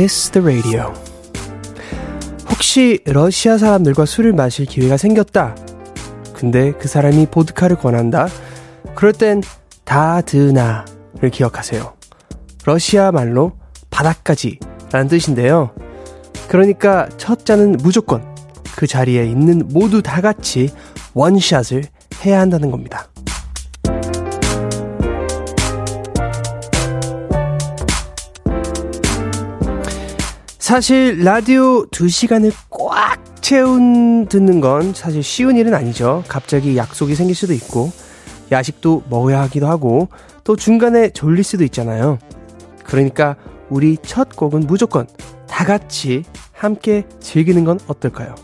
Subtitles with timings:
[0.00, 0.94] Kiss the Radio.
[2.48, 5.54] 혹시 러시아 사람들과 술을 마실 기회가 생겼다.
[6.32, 8.28] 근데 그 사람이 보드카를 권한다.
[8.94, 9.42] 그럴 땐
[9.84, 11.92] 다드나를 기억하세요.
[12.64, 13.52] 러시아 말로
[13.90, 14.58] 바닥까지
[14.90, 15.72] 라는 뜻인데요.
[16.48, 18.24] 그러니까 첫 잔은 무조건
[18.74, 20.70] 그 자리에 있는 모두 다 같이
[21.12, 21.84] 원샷을
[22.24, 23.10] 해야 한다는 겁니다.
[30.70, 36.22] 사실 라디오 2시간을 꽉 채운 듣는 건 사실 쉬운 일은 아니죠.
[36.28, 37.90] 갑자기 약속이 생길 수도 있고
[38.52, 40.08] 야식도 먹어야 하기도 하고
[40.44, 42.20] 또 중간에 졸릴 수도 있잖아요.
[42.84, 43.34] 그러니까
[43.68, 45.08] 우리 첫 곡은 무조건
[45.48, 48.36] 다 같이 함께 즐기는 건 어떨까요?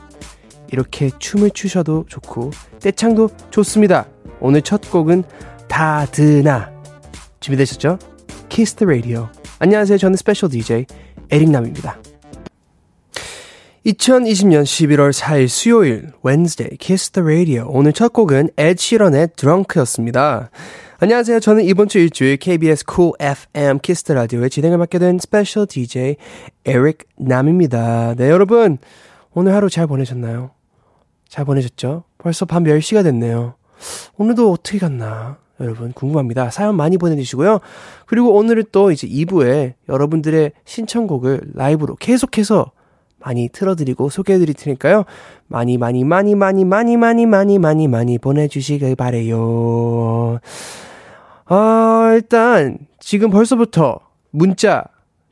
[0.72, 4.08] 이렇게 춤을 추셔도 좋고 떼창도 좋습니다.
[4.40, 5.22] 오늘 첫 곡은
[5.68, 6.72] 다드나
[7.38, 8.00] 준비되셨죠?
[8.48, 9.28] Kiss the Radio
[9.60, 9.96] 안녕하세요.
[9.96, 10.86] 저는 special DJ
[11.30, 12.00] 에릭남입니다.
[13.86, 20.50] 2020년 11월 4일 수요일 Wednesday Kiss the Radio 오늘 첫 곡은 ed 시런의 Drunk였습니다.
[20.98, 21.38] 안녕하세요.
[21.38, 26.16] 저는 이번 주 일주일 KBS Cool FM Kiss the Radio의 진행을 맡게 된 special DJ
[26.64, 28.16] 에릭 남입니다.
[28.16, 28.78] 네, 여러분
[29.32, 30.50] 오늘 하루 잘 보내셨나요?
[31.28, 32.02] 잘 보내셨죠?
[32.18, 33.54] 벌써 밤 10시가 됐네요.
[34.16, 35.38] 오늘도 어떻게 갔나?
[35.60, 36.50] 여러분 궁금합니다.
[36.50, 37.60] 사연 많이 보내주시고요.
[38.06, 42.72] 그리고 오늘은 또 이제 2부에 여러분들의 신청곡을 라이브로 계속해서
[43.26, 45.04] 많이 틀어드리고 소개해드릴 테니까요.
[45.48, 50.38] 많이 많이 많이 많이 많이 많이 많이 많이 많이 보내주시길 바래요.
[51.46, 53.98] 아 일단 지금 벌써부터
[54.30, 54.84] 문자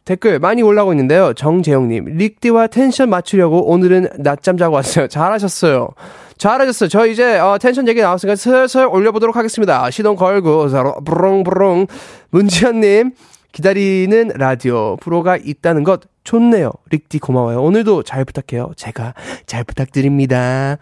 [0.05, 1.33] 댓글 많이 올라오고 있는데요.
[1.35, 5.07] 정재영님, 릭디와 텐션 맞추려고 오늘은 낮잠 자고 왔어요.
[5.07, 5.89] 잘하셨어요.
[6.37, 6.89] 잘하셨어요.
[6.89, 9.89] 저 이제 어, 텐션 얘기 나왔으니까 슬슬 올려보도록 하겠습니다.
[9.91, 10.67] 시동 걸고
[11.05, 11.87] 부릉부릉
[12.31, 13.13] 문지현님
[13.55, 16.73] 기다리는 라디오 프로가 있다는 것 좋네요.
[16.91, 17.63] 릭디 고마워요.
[17.63, 18.73] 오늘도 잘 부탁해요.
[18.77, 19.15] 제가
[19.47, 20.79] 잘 부탁드립니다.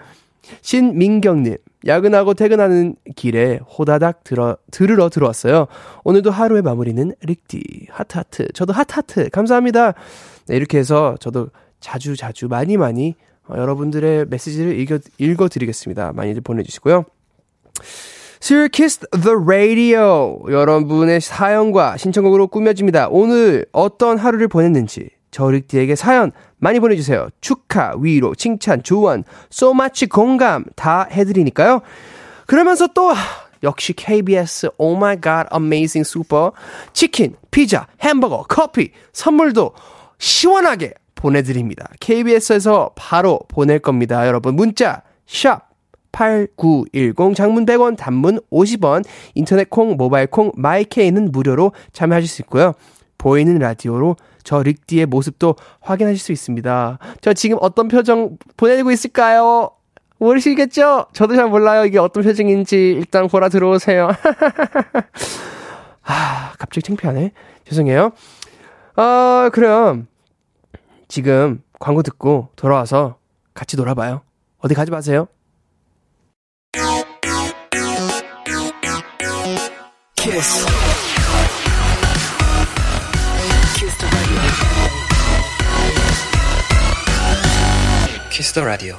[0.63, 5.67] 신민경님, 야근하고 퇴근하는 길에 호다닥 들어, 들으러 들어왔어요.
[6.05, 7.89] 오늘도 하루의 마무리는 릭디.
[7.91, 8.53] 하트하트.
[8.55, 9.29] 저도 하트하트.
[9.29, 9.93] 감사합니다.
[10.47, 13.17] 네, 이렇게 해서 저도 자주 자주 많이 많이
[13.49, 16.13] 어, 여러분들의 메시지를 읽어, 읽어드리겠습니다.
[16.15, 17.05] 많이들 보내주시고요.
[18.43, 23.07] 수요일 키스 the radio 여러분의 사연과 신청곡으로 꾸며집니다.
[23.09, 27.29] 오늘 어떤 하루를 보냈는지 저릭디에게 사연 많이 보내주세요.
[27.41, 29.23] 축하, 위로, 칭찬, 조언,
[29.53, 31.83] so much 공감 다 해드리니까요.
[32.49, 33.13] 그러면서 또
[33.63, 36.51] 역시 KBS Oh My God Amazing Super
[36.93, 39.73] 치킨, 피자, 햄버거, 커피 선물도
[40.19, 41.89] 시원하게 보내드립니다.
[42.01, 44.27] KBS에서 바로 보낼 겁니다.
[44.27, 45.72] 여러분 문자 샵
[46.13, 52.75] 8910 장문 100원 단문 50원 인터넷 콩 모바일 콩 마이케이는 무료로 참여하실 수 있고요.
[53.19, 56.99] 보이는 라디오로 저 릭디의 모습도 확인하실 수 있습니다.
[57.21, 59.71] 저 지금 어떤 표정 보내고 있을까요?
[60.19, 61.07] 모르시겠죠?
[61.13, 61.85] 저도 잘 몰라요.
[61.85, 64.11] 이게 어떤 표정인지 일단 보라 들어오세요.
[66.05, 67.33] 아, 갑자기 창피하네.
[67.65, 68.13] 죄송해요.
[68.97, 70.07] 어, 그럼
[71.09, 73.17] 지금 광고 듣고 돌아와서
[73.55, 74.23] 같이 놀아봐요.
[74.59, 75.27] 어디 가지 마세요.
[80.23, 80.65] 키스.
[88.31, 88.95] 키스 더 라디오.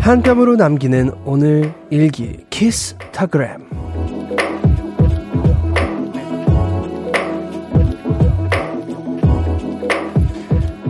[0.00, 3.73] 한 뼘으로 남기는 오늘 일기 키스 타그램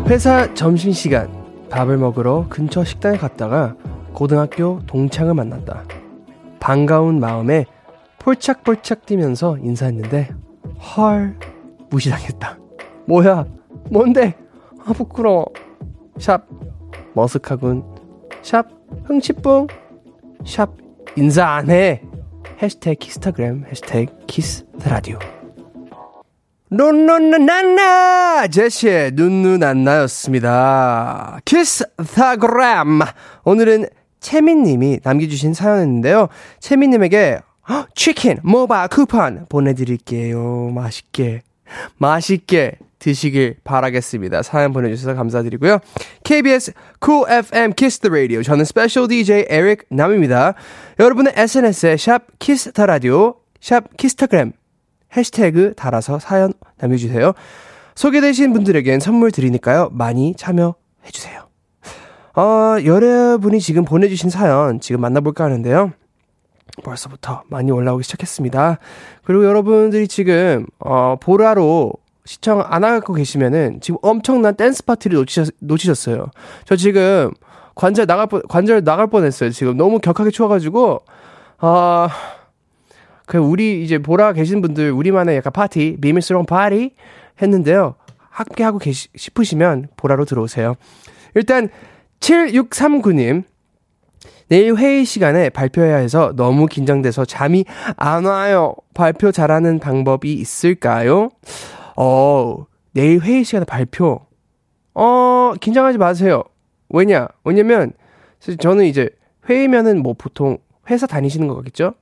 [0.06, 1.30] 회사 점심시간
[1.70, 3.74] 밥을 먹으러 근처 식당에 갔다가
[4.12, 5.84] 고등학교 동창을 만났다.
[6.60, 7.64] 반가운 마음에
[8.18, 10.28] 폴착폴착 뛰면서 인사했는데
[10.78, 11.36] 헐
[11.90, 12.58] 무시당했다.
[13.06, 13.46] 뭐야?
[13.90, 14.34] 뭔데?
[14.84, 15.46] 아 부끄러워.
[16.18, 16.46] 샵
[17.14, 17.84] 머쓱하군.
[18.42, 18.66] 샵
[19.04, 19.68] 흥치뿡.
[20.44, 20.70] 샵
[21.16, 22.02] 인사 안 해.
[22.62, 25.18] 해시태그 키스타그램 해시태그 Kiss the Radio
[26.76, 31.38] 눈누난나 제시의 눈누난나였습니다.
[31.44, 33.00] 키스타그램
[33.44, 33.86] 오늘은
[34.18, 36.28] 채민님이 남겨주신 사연인데요.
[36.58, 37.38] 채민님에게
[37.94, 40.72] 치킨 모바일 쿠폰 보내드릴게요.
[40.74, 41.42] 맛있게
[41.98, 44.42] 맛있게 드시길 바라겠습니다.
[44.42, 45.78] 사연 보내주셔서 감사드리고요.
[46.24, 46.72] KBS
[47.04, 50.54] Cool FM Kiss the Radio 저는 special DJ 에릭 남입니다.
[50.98, 54.52] 여러분의 SNS에 샵 Kiss the Radio 샵 키스타그램
[55.16, 57.32] 해시태그 달아서 사연 남겨주세요.
[57.94, 59.90] 소개되신 분들에겐 선물 드리니까요.
[59.92, 61.44] 많이 참여해주세요.
[62.36, 65.92] 어, 여러분이 지금 보내주신 사연 지금 만나볼까 하는데요.
[66.82, 68.78] 벌써부터 많이 올라오기 시작했습니다.
[69.22, 71.92] 그리고 여러분들이 지금, 어, 보라로
[72.24, 76.30] 시청 안 하고 계시면은 지금 엄청난 댄스 파티를 놓치셨, 놓치셨어요.
[76.64, 77.30] 저 지금
[77.76, 79.50] 관절 나갈 뻔, 관절 나갈 뻔 했어요.
[79.50, 81.02] 지금 너무 격하게 추워가지고,
[81.58, 82.08] 아,
[83.26, 86.94] 그, 우리 이제 보라 계신 분들, 우리만의 약간 파티, 미미스러운 파티
[87.40, 87.94] 했는데요.
[88.30, 90.74] 함께 하고 계시, 싶으시면 보라로 들어오세요.
[91.34, 91.68] 일단,
[92.20, 93.44] 7639님.
[94.48, 97.64] 내일 회의 시간에 발표해야 해서 너무 긴장돼서 잠이
[97.96, 98.74] 안 와요.
[98.92, 101.30] 발표 잘하는 방법이 있을까요?
[101.96, 104.20] 어, 내일 회의 시간에 발표.
[104.94, 106.44] 어, 긴장하지 마세요.
[106.90, 107.26] 왜냐?
[107.44, 107.92] 왜냐면,
[108.58, 109.08] 저는 이제
[109.48, 110.58] 회의면은 뭐 보통
[110.90, 111.94] 회사 다니시는 거겠죠?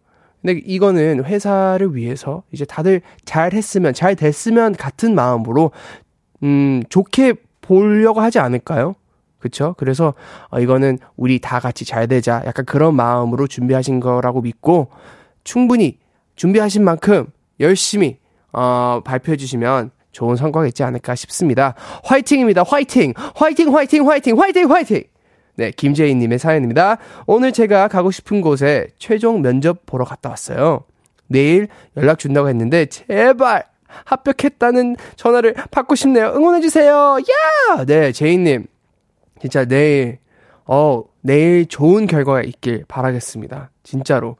[0.43, 5.71] 근데 이거는 회사를 위해서 이제 다들 잘 했으면, 잘 됐으면 같은 마음으로,
[6.43, 8.97] 음, 좋게 보려고 하지 않을까요?
[9.39, 9.75] 그쵸?
[9.79, 10.15] 그래서,
[10.51, 12.43] 어, 이거는 우리 다 같이 잘 되자.
[12.45, 14.89] 약간 그런 마음으로 준비하신 거라고 믿고,
[15.45, 15.99] 충분히
[16.35, 17.27] 준비하신 만큼
[17.61, 18.19] 열심히,
[18.53, 21.75] 어, 발표해 주시면 좋은 성과가 있지 않을까 싶습니다.
[22.05, 22.65] 화이팅입니다.
[22.65, 23.15] 화이팅!
[23.35, 25.05] 화이팅, 화이팅, 화이팅, 화이팅, 화이팅!
[25.55, 26.99] 네, 김재인님의 사연입니다.
[27.27, 30.85] 오늘 제가 가고 싶은 곳에 최종 면접 보러 갔다 왔어요.
[31.27, 33.65] 내일 연락 준다고 했는데, 제발!
[34.05, 36.33] 합격했다는 전화를 받고 싶네요.
[36.35, 37.19] 응원해주세요!
[37.19, 37.85] 야!
[37.85, 38.67] 네, 제인님.
[39.41, 40.19] 진짜 내일,
[40.65, 43.71] 어, 내일 좋은 결과가 있길 바라겠습니다.
[43.83, 44.37] 진짜로.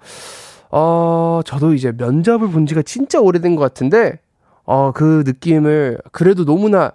[0.71, 4.21] 어, 저도 이제 면접을 본 지가 진짜 오래된 것 같은데,
[4.65, 6.93] 어, 그 느낌을 그래도 너무나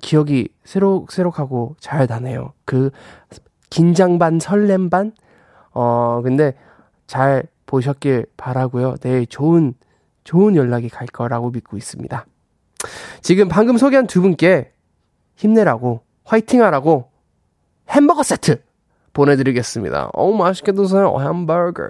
[0.00, 2.52] 기억이 새록새록하고 잘 나네요.
[2.64, 2.90] 그
[3.70, 5.12] 긴장 반, 설렘 반?
[5.72, 6.54] 어, 근데
[7.06, 9.74] 잘 보셨길 바라고요 내일 좋은,
[10.24, 12.26] 좋은 연락이 갈 거라고 믿고 있습니다.
[13.22, 14.72] 지금 방금 소개한 두 분께
[15.36, 17.10] 힘내라고, 화이팅 하라고
[17.88, 18.62] 햄버거 세트
[19.12, 20.10] 보내드리겠습니다.
[20.12, 21.14] 어우, 맛있게 드세요.
[21.20, 21.86] 햄버거.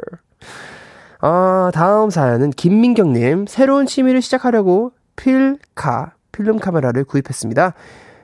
[1.21, 3.47] 아, 다음 사연은 김민경님.
[3.47, 7.75] 새로운 취미를 시작하려고 필카, 필름 카메라를 구입했습니다.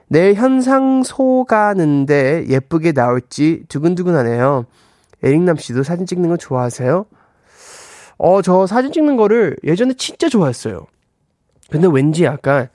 [0.08, 4.66] 내일 현상 소 가는데 예쁘게 나올지 두근두근하네요.
[5.22, 7.06] 에릭남 씨도 사진 찍는 거 좋아하세요?
[8.18, 10.86] 어, 저 사진 찍는 거를 예전에 진짜 좋아했어요.
[11.70, 12.68] 근데 왠지 약간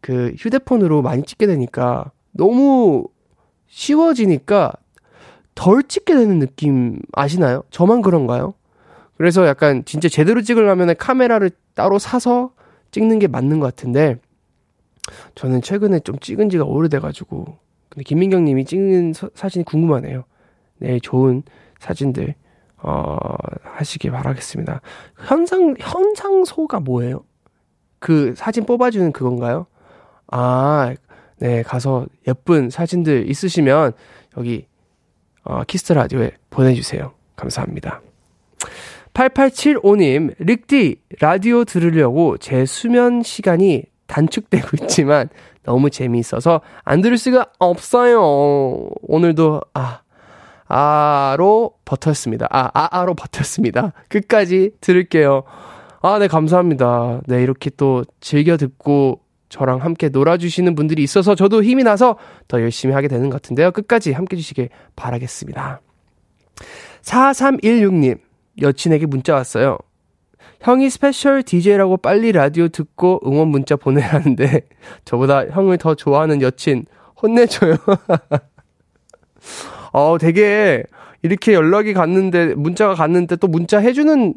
[0.00, 3.06] 그 휴대폰으로 많이 찍게 되니까 너무
[3.66, 4.72] 쉬워지니까
[5.54, 7.64] 덜 찍게 되는 느낌 아시나요?
[7.70, 8.54] 저만 그런가요?
[9.16, 12.52] 그래서 약간 진짜 제대로 찍으려면 카메라를 따로 사서
[12.90, 14.18] 찍는 게 맞는 것 같은데
[15.34, 17.58] 저는 최근에 좀 찍은 지가 오래돼가지고
[17.88, 20.24] 근데 김민경 님이 찍는 서, 사진이 궁금하네요.
[20.78, 21.42] 네, 좋은
[21.78, 22.34] 사진들
[22.82, 23.16] 어,
[23.62, 24.80] 하시길 바라겠습니다.
[25.26, 27.24] 현상 현상소가 뭐예요?
[27.98, 29.66] 그 사진 뽑아주는 그건가요?
[30.28, 30.94] 아,
[31.38, 33.92] 네, 가서 예쁜 사진들 있으시면
[34.36, 34.66] 여기
[35.42, 37.12] 어, Kiss the Radio에 보내주세요.
[37.36, 38.02] 감사합니다.
[39.14, 45.28] 8875님, 릭디, 라디오 들으려고 제 수면 시간이 단축되고 있지만
[45.62, 48.88] 너무 재미있어서 안 들을 수가 없어요.
[49.02, 50.00] 오늘도, 아,
[50.68, 52.46] 아로 버텼습니다.
[52.50, 53.92] 아, 아아로 버텼습니다.
[54.08, 55.44] 끝까지 들을게요.
[56.02, 57.20] 아, 네, 감사합니다.
[57.26, 62.16] 네, 이렇게 또 즐겨 듣고 저랑 함께 놀아주시는 분들이 있어서 저도 힘이 나서
[62.48, 63.70] 더 열심히 하게 되는 것 같은데요.
[63.70, 65.80] 끝까지 함께 해주시길 바라겠습니다.
[67.02, 68.18] 4316님,
[68.60, 69.78] 여친에게 문자 왔어요.
[70.66, 74.62] 형이 special DJ라고 빨리 라디오 듣고 응원 문자 보내라는데,
[75.06, 76.86] 저보다 형을 더 좋아하는 여친,
[77.22, 77.76] 혼내줘요.
[79.94, 80.82] 어, 되게,
[81.22, 84.34] 이렇게 연락이 갔는데, 문자가 갔는데 또 문자 해주는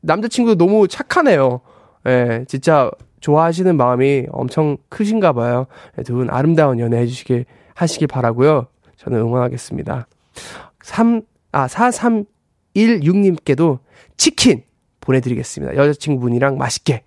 [0.00, 1.60] 남자친구도 너무 착하네요.
[2.06, 2.90] 예, 진짜
[3.20, 5.66] 좋아하시는 마음이 엄청 크신가 봐요.
[5.98, 7.44] 예, 두분 아름다운 연애 해주시길,
[7.74, 10.06] 하시길 바라고요 저는 응원하겠습니다.
[10.82, 11.20] 3,
[11.52, 13.80] 아, 4316님께도
[14.16, 14.62] 치킨
[15.02, 15.76] 보내드리겠습니다.
[15.76, 17.02] 여자친구분이랑 맛있게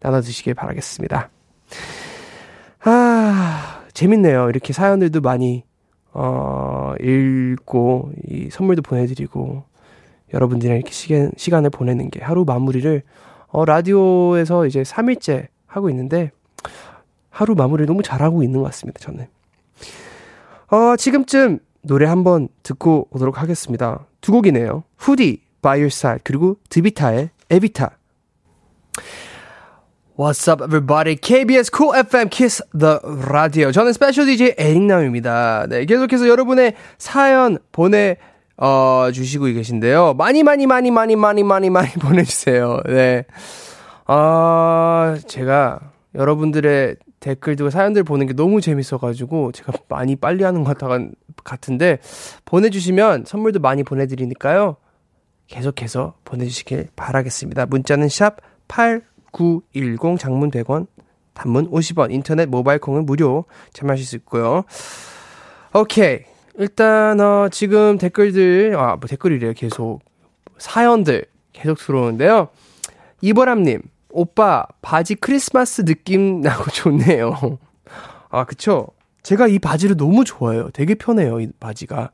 [0.00, 1.30] 나눠 드시길 바라겠습니다.
[2.84, 4.50] 아, 재밌네요.
[4.50, 5.64] 이렇게 사연들도 많이,
[6.12, 9.64] 어, 읽고, 이 선물도 보내드리고,
[10.34, 13.02] 여러분들이랑 이렇게 시간, 시간을 보내는 게 하루 마무리를,
[13.48, 16.30] 어, 라디오에서 이제 3일째 하고 있는데,
[17.30, 19.26] 하루 마무리를 너무 잘하고 있는 것 같습니다, 저는.
[20.70, 24.06] 어, 지금쯤 노래 한번 듣고 오도록 하겠습니다.
[24.20, 24.84] 두 곡이네요.
[24.96, 27.98] 후디, Side, 그리고 드비타의 EVITA.
[30.16, 31.16] What's up, everybody?
[31.16, 33.72] KBS Cool FM Kiss the Radio.
[33.72, 35.66] 저는 special DJ 에릭남입니다.
[35.68, 38.16] 네, 계속해서 여러분의 사연 보내,
[38.56, 40.14] 어, 주시고 계신데요.
[40.14, 42.80] 많이, 많이, 많이, 많이, 많이, 많이, 많이 보내주세요.
[42.86, 43.24] 네.
[44.06, 45.80] 아, 제가
[46.14, 50.78] 여러분들의 댓글들, 사연들 보는 게 너무 재밌어가지고 제가 많이 빨리 하는 것
[51.42, 51.98] 같은데
[52.44, 54.76] 보내주시면 선물도 많이 보내드리니까요.
[55.48, 57.66] 계속해서 보내주시길 바라겠습니다.
[57.66, 60.86] 문자는 샵 8910 장문 100원,
[61.34, 64.64] 단문 50원, 인터넷 모바일 콩은 무료 참여하실 수 있고요.
[65.74, 66.20] 오케이.
[66.56, 69.52] 일단, 어, 지금 댓글들, 아, 뭐 댓글이래요.
[69.54, 70.00] 계속.
[70.58, 72.48] 사연들 계속 들어오는데요.
[73.20, 77.58] 이보람님, 오빠, 바지 크리스마스 느낌 나고 좋네요.
[78.30, 78.88] 아, 그쵸?
[79.24, 80.70] 제가 이 바지를 너무 좋아해요.
[80.72, 82.10] 되게 편해요, 이 바지가.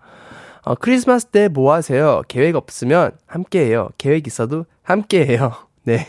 [0.62, 2.22] 어, 크리스마스 때 뭐 하세요?
[2.28, 3.88] 계획 없으면 함께 해요.
[3.98, 5.52] 계획 있어도 함께 해요.
[5.84, 6.08] 네.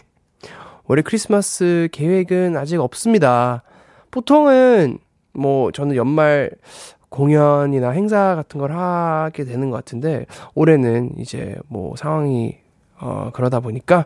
[0.87, 3.63] 올해 크리스마스 계획은 아직 없습니다.
[4.11, 4.97] 보통은
[5.33, 6.51] 뭐 저는 연말
[7.09, 12.57] 공연이나 행사 같은 걸 하게 되는 것 같은데 올해는 이제 뭐 상황이
[12.99, 14.05] 어 그러다 보니까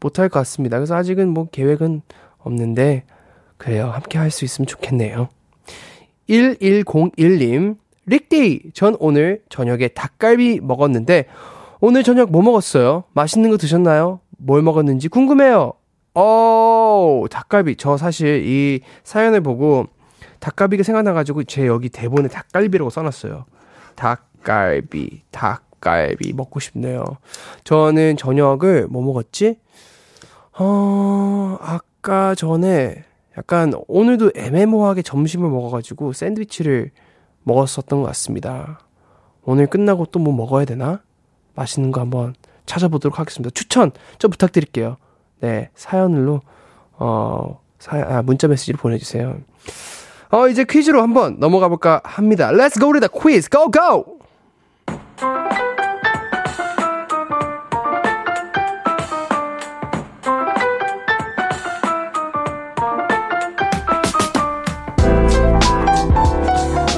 [0.00, 0.78] 못할 것 같습니다.
[0.78, 2.02] 그래서 아직은 뭐 계획은
[2.38, 3.04] 없는데
[3.58, 3.88] 그래요.
[3.90, 5.28] 함께 할 수 있으면 좋겠네요.
[6.28, 7.76] 1101님
[8.06, 11.26] 릭데이 전 오늘 저녁에 닭갈비 먹었는데
[11.80, 13.04] 오늘 저녁 뭐 먹었어요?
[13.12, 14.20] 맛있는 거 드셨나요?
[14.38, 15.72] 뭘 먹었는지 궁금해요.
[16.14, 17.76] 어, 닭갈비.
[17.76, 19.86] 저 사실 이 사연을 보고
[20.40, 23.46] 닭갈비가 생각나가지고 제 여기 대본에 닭갈비라고 써놨어요.
[23.96, 27.04] 닭갈비, 닭갈비 먹고 싶네요.
[27.64, 29.58] 저는 저녁을 뭐 먹었지?
[30.58, 33.04] 어, 아까 전에
[33.36, 36.90] 약간 오늘도 애매모호하게 점심을 먹어가지고 샌드위치를
[37.44, 38.80] 먹었었던 것 같습니다.
[39.44, 41.00] 오늘 끝나고 또 뭐 먹어야 되나?
[41.54, 42.34] 맛있는 거 한번
[42.66, 43.50] 찾아보도록 하겠습니다.
[43.54, 44.96] 추천 좀 부탁드릴게요.
[45.40, 46.40] 네, 사연으로,
[46.98, 49.36] 어, 사, 아, 문자 메시지를 보내주세요.
[50.30, 52.50] 어, 이제 퀴즈로 한번 넘어가 볼까 합니다.
[52.50, 53.48] Let's go to the quiz.
[53.50, 54.13] Go, go!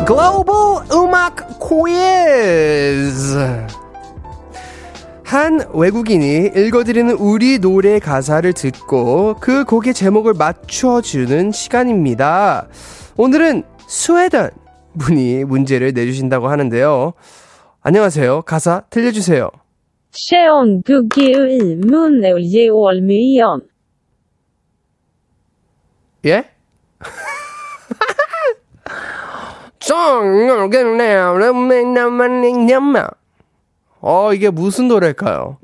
[0.06, 3.36] 글로벌 음악 퀴즈.
[5.24, 12.68] 한 외국인이 읽어드리는 우리 노래 가사를 듣고 그 곡의 제목을 맞춰주는 시간입니다.
[13.16, 14.50] 오늘은 스웨덴
[14.96, 17.12] 분이 문제를 내주신다고 하는데요.
[17.82, 18.42] 안녕하세요.
[18.42, 19.50] 가사 들려주세요.
[26.26, 26.44] 예?
[34.00, 35.58] 어, 이게 무슨 노래일까요?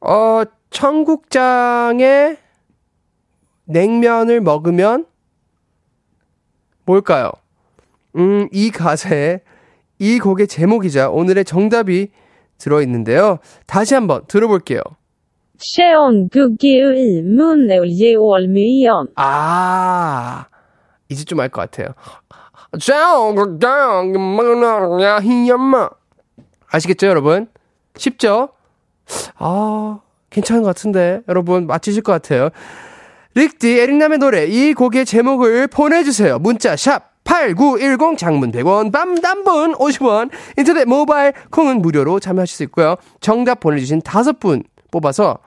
[0.00, 2.36] 어, 청국장에
[3.66, 5.06] 냉면을 먹으면
[6.84, 7.30] 뭘까요?
[8.16, 9.38] 음, 이 가사에
[10.00, 12.10] 이 곡의 제목이자 오늘의 정답이
[12.58, 13.38] 들어있는데요.
[13.66, 14.80] 다시 한번 들어볼게요.
[19.16, 20.46] 아,
[21.08, 21.88] 이제 좀 알 것 같아요.
[26.70, 27.48] 아시겠죠, 여러분?
[27.96, 28.50] 쉽죠?
[29.38, 29.98] 아,
[30.30, 31.20] 괜찮은 것 같은데.
[31.28, 32.50] 여러분, 맞히실 것 같아요.
[33.34, 36.38] 릭디, 에릭남의 노래, 이 곡의 제목을 보내주세요.
[36.38, 42.96] 문자, 샵, 8910 장문 100원, 밤 단분 50원, 인터넷 모바일 콩은 무료로 참여하실 수 있고요.
[43.20, 45.38] 정답 보내주신 다섯 분 뽑아서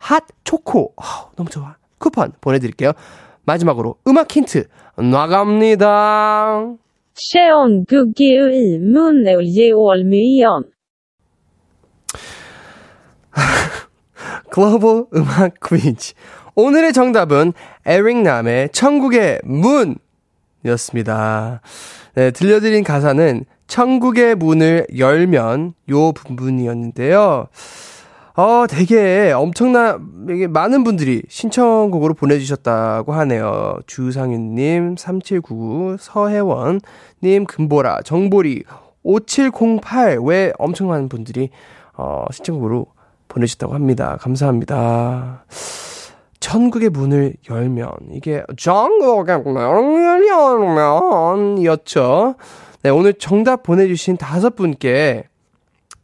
[0.00, 1.76] 핫 초코, 어, 너무 좋아.
[1.98, 2.92] 쿠폰 보내드릴게요.
[3.44, 4.64] 마지막으로 음악 힌트
[4.96, 6.74] 나갑니다.
[14.50, 16.14] 글로벌 음악 퀴즈.
[16.54, 17.52] 오늘의 정답은
[17.86, 19.40] 에릭남의 천국의
[20.64, 21.60] 문이었습니다.
[22.14, 27.48] 네, 들려드린 가사는 천국의 문을 열면 요 부분이었는데요.
[28.34, 33.78] 어, 되게 엄청난, 이게 많은 분들이 신청곡으로 보내주셨다고 하네요.
[33.86, 38.64] 주상윤님, 3799, 서혜원님, 금보라, 정보리,
[39.02, 41.50] 5708, 왜 엄청 많은 분들이,
[41.94, 42.86] 어, 신청곡으로
[43.28, 44.16] 보내주셨다고 합니다.
[44.20, 45.44] 감사합니다.
[46.38, 52.36] 천국의 문을 열면, 이게, 천국의 문을 열면, 이었죠.
[52.82, 55.29] 네, 오늘 정답 보내주신 다섯 분께,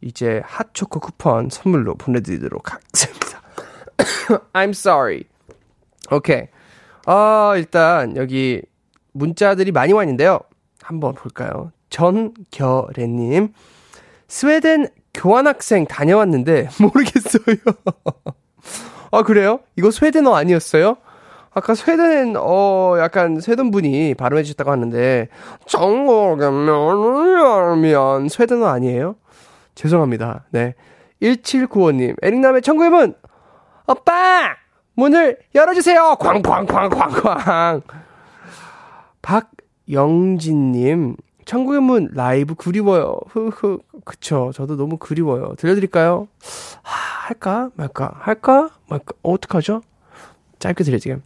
[0.07, 3.41] 이제 핫초코 쿠폰 선물로 보내드리도록 하겠습니다.
[4.53, 5.23] I'm sorry.
[6.09, 6.43] 오케이.
[7.05, 8.61] 어, 일단 여기
[9.11, 10.39] 문자들이 많이 와 있는데요.
[10.81, 11.73] 한번 볼까요?
[11.89, 13.53] 전결애님.
[14.29, 17.57] 스웨덴 교환학생 다녀왔는데 모르겠어요.
[19.11, 19.59] 아, 그래요?
[19.75, 20.95] 이거 스웨덴어 아니었어요?
[21.53, 25.27] 아까 스웨덴, 어, 약간 스웨덴 분이 발음해 주셨다고 하는데,
[25.65, 26.59] 정국면,
[28.29, 29.15] 스웨덴어 아니에요?
[29.77, 30.45] 죄송합니다.
[30.49, 30.73] 네.
[31.21, 33.13] 1795님, 에릭남의 청구의 문!
[33.87, 34.55] 오빠!
[34.95, 36.17] 문을 열어주세요!
[36.19, 37.81] 쾅쾅쾅쾅쾅!
[39.21, 41.15] 박영진님,
[41.45, 43.19] 천국의 문 라이브 그리워요.
[43.29, 43.79] 흐흐.
[44.03, 44.51] 그쵸.
[44.53, 45.55] 저도 너무 그리워요.
[45.57, 46.27] 들려드릴까요?
[46.81, 47.69] 하, 할까?
[47.75, 48.11] 말까?
[48.19, 48.69] 할까?
[48.89, 49.13] 말까?
[49.23, 49.81] 어, 어떡하죠?
[50.59, 51.21] 짧게 들려드릴게요.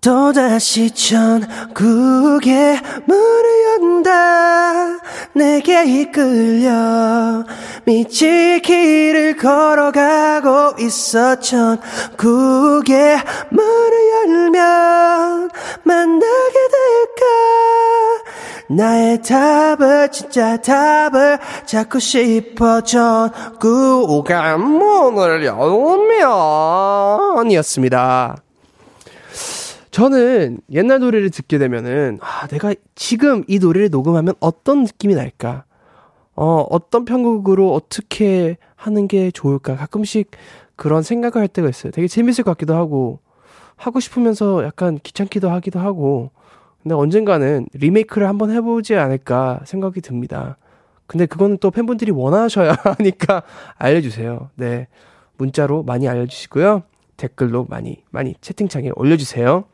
[0.00, 4.41] 또다시 천국의 문을 연다
[5.34, 7.44] 내게 이끌려
[7.84, 11.40] 미칠 길을 걸어가고 있어.
[11.40, 13.18] 천국의
[13.50, 15.50] 문을 열면
[15.84, 17.22] 만나게 될까?
[18.68, 22.82] 나의 답을 진짜 답을 찾고 싶어.
[22.82, 28.36] 전국의 문을 열면 이었습니다.
[29.92, 35.64] 저는 옛날 노래를 듣게 되면은, 아, 내가 지금 이 노래를 녹음하면 어떤 느낌이 날까?
[36.34, 39.76] 어, 어떤 편곡으로 어떻게 하는 게 좋을까?
[39.76, 40.30] 가끔씩
[40.76, 41.92] 그런 생각을 할 때가 있어요.
[41.92, 43.20] 되게 재밌을 것 같기도 하고,
[43.76, 46.30] 하고 싶으면서 약간 귀찮기도 하기도 하고,
[46.82, 50.56] 근데 언젠가는 리메이크를 한번 해보지 않을까 생각이 듭니다.
[51.06, 53.42] 근데 그거는 또 팬분들이 원하셔야 하니까
[53.76, 54.48] 알려주세요.
[54.54, 54.88] 네.
[55.36, 56.82] 문자로 많이 알려주시고요.
[57.18, 59.64] 댓글로 많이, 많이 채팅창에 올려주세요.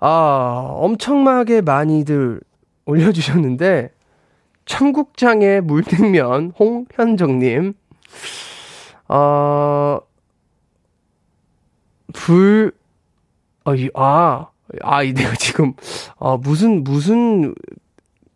[0.00, 2.40] 아, 엄청나게 많이들
[2.84, 3.90] 올려주셨는데,
[4.64, 7.74] 청국장의 물냉면, 홍현정님,
[9.08, 10.00] 어,
[12.12, 12.72] 불,
[13.64, 14.48] 어, 이, 아,
[14.82, 15.72] 아, 내가 지금,
[16.16, 17.54] 어, 무슨, 무슨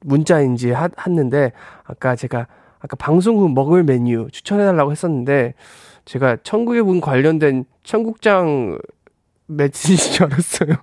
[0.01, 1.53] 문자인지 하, 했는데,
[1.85, 2.47] 아까 제가,
[2.81, 5.55] 아까 방송 후 먹을 메뉴 추천해달라고 했었는데,
[6.05, 8.79] 제가 천국의 문 관련된 청국장
[9.57, 10.77] 메시지인 줄 알았어요.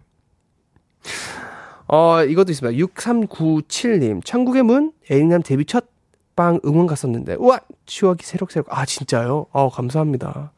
[1.88, 2.86] 어, 이것도 있습니다.
[2.86, 4.24] 6397님.
[4.24, 7.60] 천국의 문, 에릭남 데뷔 첫방 응원 갔었는데, 우와!
[7.86, 8.68] 추억이 새록새록.
[8.70, 9.48] 아, 진짜요?
[9.52, 10.52] 어, 감사합니다.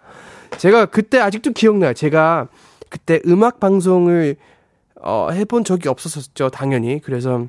[0.57, 1.93] 제가 그때 아직도 기억나요.
[1.93, 2.49] 제가
[2.89, 4.35] 그때 음악 방송을,
[5.01, 6.49] 어, 해본 적이 없었었죠.
[6.49, 6.99] 당연히.
[6.99, 7.47] 그래서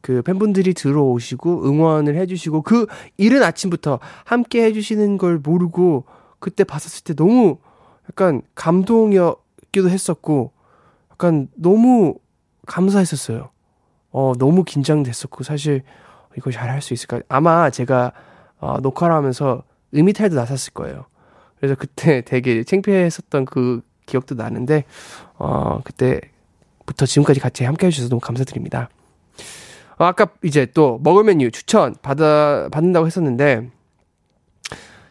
[0.00, 6.04] 그 팬분들이 들어오시고 응원을 해주시고 그 이른 아침부터 함께 해주시는 걸 모르고
[6.38, 7.58] 그때 봤었을 때 너무
[8.08, 9.18] 약간 감동이
[9.76, 10.52] 어, 기도 했었고,
[11.12, 12.14] 약간 너무
[12.66, 13.50] 감사했었어요.
[14.10, 15.82] 어, 너무 긴장됐었고, 사실
[16.36, 17.20] 이거 잘 할 수 있을까?
[17.28, 18.12] 아마 제가
[18.58, 19.62] 어, 녹화를 하면서
[19.94, 21.04] 음이탈도 나섰을 거예요.
[21.58, 24.84] 그래서 그때 되게 창피했었던 그 기억도 나는데,
[25.38, 28.88] 어, 그때부터 지금까지 같이 함께 해주셔서 너무 감사드립니다.
[29.98, 33.70] 어, 아까 이제 또 먹을 메뉴 추천 받아, 받는다고 했었는데,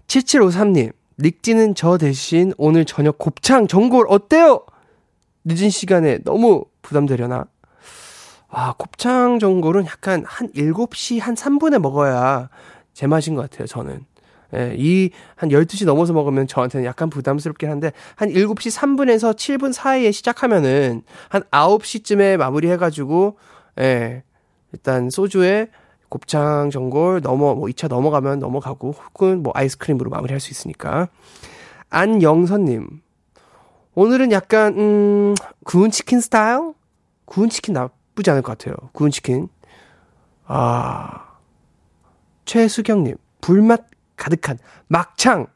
[0.07, 4.65] 7753님, 닉지는 저 대신 오늘 저녁 곱창 전골 어때요?
[5.45, 7.45] 늦은 시간에 너무 부담되려나?
[8.49, 12.49] 아, 곱창 전골은 약간 한 7시 한 3분에 먹어야
[12.93, 14.05] 제맛인 것 같아요, 저는.
[14.53, 20.11] 예, 이, 한 12시 넘어서 먹으면 저한테는 약간 부담스럽긴 한데, 한 7시 3분에서 7분 사이에
[20.11, 23.37] 시작하면은, 한 9시쯤에 마무리 해 가지고,
[23.79, 24.23] 예,
[24.71, 25.67] 일단 소주에
[26.15, 31.09] 곱창 전골 넘어 뭐 2차 넘어가면 넘어가고 혹은 뭐 아이스크림으로 마무리할 수 있으니까.
[31.89, 33.01] 안영선 님
[33.95, 36.73] 오늘은 약간 음 구운 치킨 스타일?
[37.25, 38.77] 구운 치킨 나쁘지 않을 것 같아요.
[38.93, 39.49] 구운 치킨.
[40.45, 41.35] 아
[42.45, 45.47] 최수경 님 불맛 가득한 막창.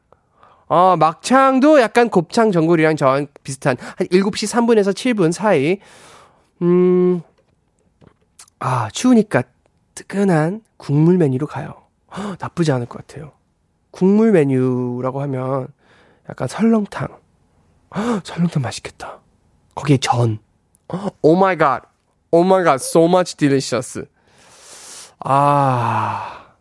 [0.66, 5.78] 어, 막창도 약간 곱창 전골이랑 저랑 비슷한 한 7시 3분에서 7분 사이.
[6.60, 7.22] 음,
[8.58, 9.42] 아, 추우니까
[10.00, 11.74] 뜨끈한 국물 메뉴로 가요.
[12.16, 13.32] 허, 나쁘지 않을 것 같아요.
[13.90, 15.68] 국물 메뉴라고 하면
[16.28, 17.08] 약간 설렁탕.
[17.96, 19.20] 허, 설렁탕 맛있겠다.
[19.74, 20.38] 거기에 전.
[21.22, 21.82] Oh my god.
[22.30, 22.76] Oh my god.
[22.76, 24.06] So much delicious.
[25.18, 26.54] 아.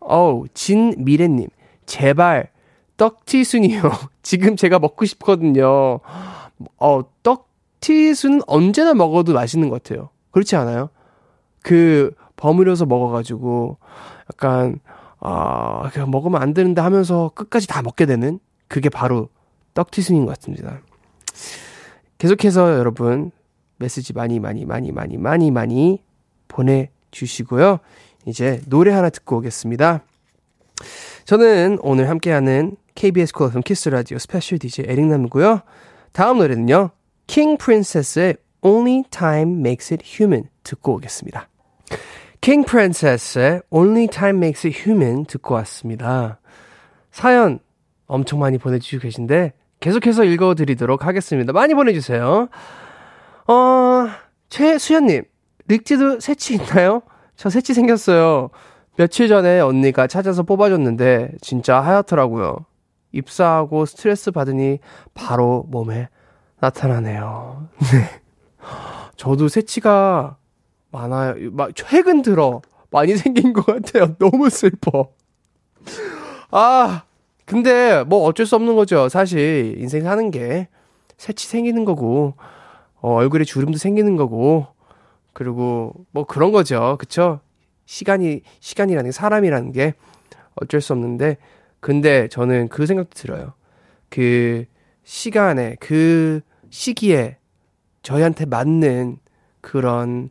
[0.00, 1.48] 어우, 진미래님.
[1.86, 2.50] 제발,
[2.96, 3.82] 떡튀순이요.
[4.22, 6.00] 지금 제가 먹고 싶거든요.
[6.78, 10.10] 어, 떡튀순 언제나 먹어도 맛있는 것 같아요.
[10.32, 10.90] 그렇지 않아요?
[11.62, 13.78] 그, 버무려서 먹어가지고
[14.32, 14.78] 약간
[15.20, 19.28] 아 그냥 먹으면 안 되는데 하면서 끝까지 다 먹게 되는 그게 바로
[19.74, 20.80] 떡튀순인 것 같습니다.
[22.18, 23.30] 계속해서 여러분
[23.78, 26.02] 메시지 많이 많이 많이 많이 많이 많이
[26.48, 27.78] 보내주시고요.
[28.26, 30.02] 이제 노래 하나 듣고 오겠습니다.
[31.24, 35.60] 저는 오늘 함께하는 KBS Cool FM Kiss the Radio special DJ 에릭남이고요.
[36.12, 36.90] 다음 노래는요.
[37.26, 41.48] 킹 프린세스의 Only Time Makes It Human 듣고 오겠습니다.
[42.40, 46.38] 킹 프린세스의 Only Time Makes It Human 듣고 왔습니다.
[47.10, 47.58] 사연
[48.06, 51.52] 엄청 많이 보내주시고 계신데 계속해서 읽어드리도록 하겠습니다.
[51.52, 52.48] 많이 보내주세요.
[53.48, 54.06] 어,
[54.48, 55.24] 최수연님,
[55.68, 57.02] 릭지도 새치 있나요?
[57.36, 58.50] 저 새치 생겼어요.
[58.96, 62.64] 며칠 전에 언니가 찾아서 뽑아줬는데 진짜 하얗더라고요.
[63.12, 64.78] 입사하고 스트레스 받으니
[65.14, 66.08] 바로 몸에
[66.60, 67.68] 나타나네요.
[67.92, 68.20] 네.
[69.16, 70.36] 저도 새치가
[70.96, 71.50] 많아요.
[71.52, 74.16] 막 최근 들어 많이 생긴 것 같아요.
[74.18, 75.10] 너무 슬퍼.
[76.50, 77.02] 아,
[77.44, 79.08] 근데 뭐 어쩔 수 없는 거죠.
[79.08, 80.68] 사실 인생 사는 게
[81.18, 82.34] 새치 생기는 거고
[83.00, 84.66] 어, 얼굴에 주름도 생기는 거고
[85.32, 86.96] 그리고 뭐 그런 거죠.
[86.98, 87.40] 그쵸?
[87.84, 89.94] 시간이 시간이라는 게 사람이라는 게
[90.56, 91.36] 어쩔 수 없는데
[91.80, 93.52] 근데 저는 그 생각도 들어요.
[94.08, 94.64] 그
[95.04, 97.36] 시간에 그 시기에
[98.02, 99.18] 저희한테 맞는
[99.60, 100.30] 그런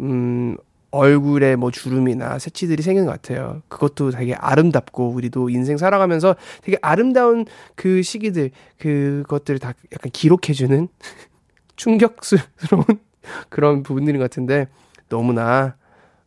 [0.00, 0.56] 음
[0.90, 3.62] 얼굴에 뭐 주름이나 새치들이 생기는 것 같아요.
[3.68, 10.88] 그것도 되게 아름답고 우리도 인생 살아가면서 되게 아름다운 그 시기들 그것들을 다 약간 기록해주는
[11.76, 12.84] 충격스러운
[13.48, 14.68] 그런 부분들인 것 같은데
[15.08, 15.76] 너무나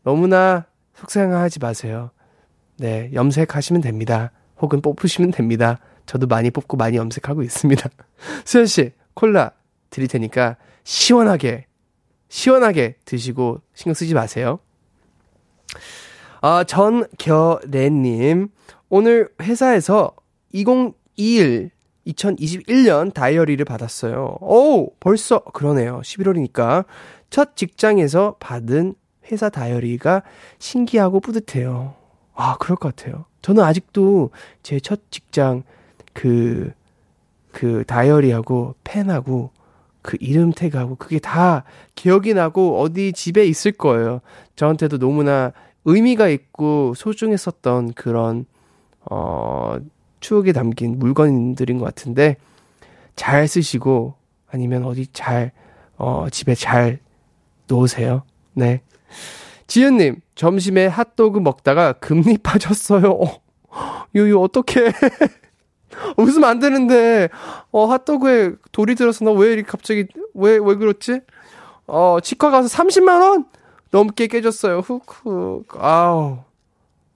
[0.03, 2.11] 너무나 속상하지 마세요.
[2.77, 4.31] 네 염색하시면 됩니다.
[4.59, 5.79] 혹은 뽑으시면 됩니다.
[6.05, 7.89] 저도 많이 뽑고 많이 염색하고 있습니다.
[8.45, 9.51] 수현 씨 콜라
[9.89, 11.65] 드릴 테니까 시원하게
[12.31, 14.59] 시원하게 드시고 신경 쓰지 마세요.
[16.39, 18.47] 아, 전겨래님,
[18.89, 20.13] 오늘 회사에서
[20.53, 21.69] 2021,
[22.07, 24.37] 2021년 다이어리를 받았어요.
[24.39, 25.99] 오, 벌써, 그러네요.
[26.05, 26.85] 11월이니까.
[27.29, 28.95] 첫 직장에서 받은
[29.29, 30.23] 회사 다이어리가
[30.57, 31.95] 신기하고 뿌듯해요.
[32.33, 33.25] 아, 그럴 것 같아요.
[33.41, 34.31] 저는 아직도
[34.63, 35.63] 제 첫 직장
[36.13, 36.71] 그,
[37.51, 39.51] 그 다이어리하고 펜하고
[40.01, 41.63] 그 이름 태그하고 그게 다
[41.95, 44.21] 기억이 나고 어디 집에 있을 거예요.
[44.55, 45.51] 저한테도 너무나
[45.85, 48.45] 의미가 있고 소중했었던 그런
[49.09, 49.77] 어
[50.19, 52.37] 추억에 담긴 물건들인 것 같은데
[53.15, 54.15] 잘 쓰시고
[54.51, 55.51] 아니면 어디 잘
[56.03, 56.97] 어 집에 잘
[57.67, 58.23] 놓으세요.
[58.53, 58.81] 네.
[59.67, 63.11] 지은님 점심에 핫도그 먹다가 금리 빠졌어요.
[63.11, 63.41] 어,
[64.15, 64.91] 유유 어떻게?
[66.17, 67.29] 웃으면 안 되는데,
[67.71, 71.21] 어, 핫도그에 돌이 들어서 나 왜 이렇게 갑자기, 왜, 왜 그렇지?
[71.87, 73.45] 어, 치과 가서 30만원?
[73.91, 74.79] 넘게 깨졌어요.
[74.79, 75.75] 훅훅.
[75.79, 76.39] 아우.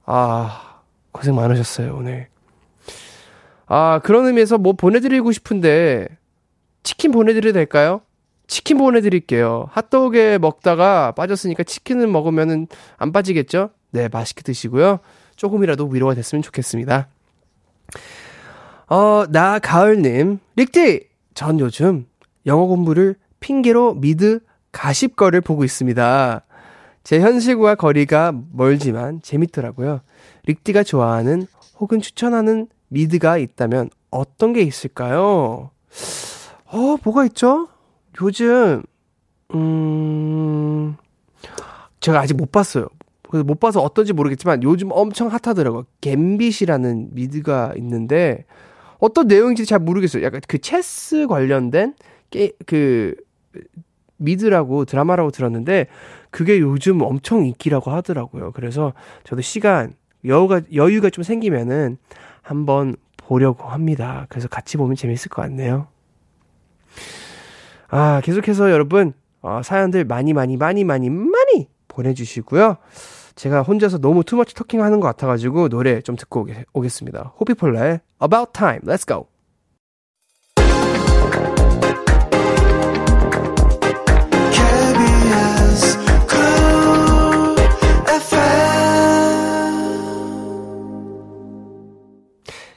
[0.06, 2.28] 아, 고생 많으셨어요, 오늘.
[3.68, 6.08] 아, 그런 의미에서 뭐 보내드리고 싶은데,
[6.84, 8.02] 치킨 보내드려도 될까요?
[8.48, 9.70] 치킨 보내드릴게요.
[9.72, 13.72] 핫도그에 먹다가 빠졌으니까 치킨을 먹으면은 안 빠지겠죠?
[13.90, 15.00] 네, 맛있게 드시고요.
[15.36, 17.08] 조금이라도 위로가 됐으면 좋겠습니다.
[18.88, 20.40] 어, 나 가을님.
[20.56, 21.08] 릭디!
[21.34, 22.06] 전 요즘
[22.46, 24.40] 영어 공부를 핑계로 미드
[24.72, 26.42] 가십거를 보고 있습니다.
[27.04, 30.02] 제 현실과 거리가 멀지만 재밌더라고요.
[30.46, 31.48] 릭디가 좋아하는
[31.80, 35.72] 혹은 추천하는 미드가 있다면 어떤 게 있을까요?
[36.66, 37.68] 어, 뭐가 있죠?
[38.22, 38.84] 요즘,
[39.54, 40.96] 음,
[42.00, 42.88] 제가 아직 못 봤어요.
[43.30, 45.86] 그래서 못 봐서 어떤지 모르겠지만 요즘 엄청 핫하더라고요.
[46.02, 48.46] Gambit이라는 미드가 있는데,
[49.00, 50.24] 어떤 내용인지 잘 모르겠어요.
[50.24, 51.96] 약간 그 체스 관련된
[52.30, 53.16] 게, 그
[54.18, 55.88] 미드라고 드라마라고 들었는데
[56.30, 58.52] 그게 요즘 엄청 인기라고 하더라고요.
[58.54, 61.98] 그래서 저도 시간 여유가 여유가 좀 생기면은
[62.42, 64.26] 한번 보려고 합니다.
[64.30, 65.88] 그래서 같이 보면 재밌을 것 같네요.
[67.90, 72.78] 아, 계속해서 여러분 어, 사연들 많이 많이 많이 많이 많이 보내주시고요.
[73.36, 77.34] 제가 혼자서 너무 투머치 터킹 하는 것 같아가지고 노래 좀 듣고 오겠습니다.
[77.40, 78.82] 호피폴라의 About Time.
[78.86, 79.35] Let's go.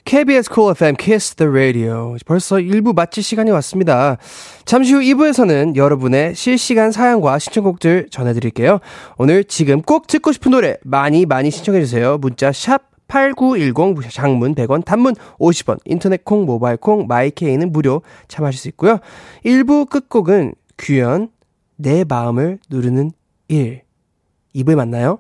[0.09, 2.16] KBS Cool FM Kiss the Radio.
[2.25, 4.16] 벌써 1부 마칠 시간이 왔습니다.
[4.64, 8.79] 잠시 후 2부에서는 여러분의 실시간 사연과 신청곡들 전해드릴게요.
[9.18, 12.16] 오늘 지금 꼭 듣고 싶은 노래 많이 많이 신청해주세요.
[12.23, 18.68] 문자 샵 8910 장문 100원 단문 50원 인터넷 콩 모바일 콩 마이케이는 무료 참여하실 수
[18.68, 19.01] 있고요.
[19.44, 21.29] 1부 끝곡은 규현
[21.77, 23.11] 내 마음을 누르는
[23.49, 23.83] 1
[24.55, 25.18] 2부에 만나요.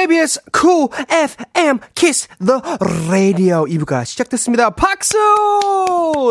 [0.00, 0.40] KBS
[1.94, 2.60] Kiss the
[3.10, 4.70] Radio 2부가 시작됐습니다.
[4.70, 5.18] 박수!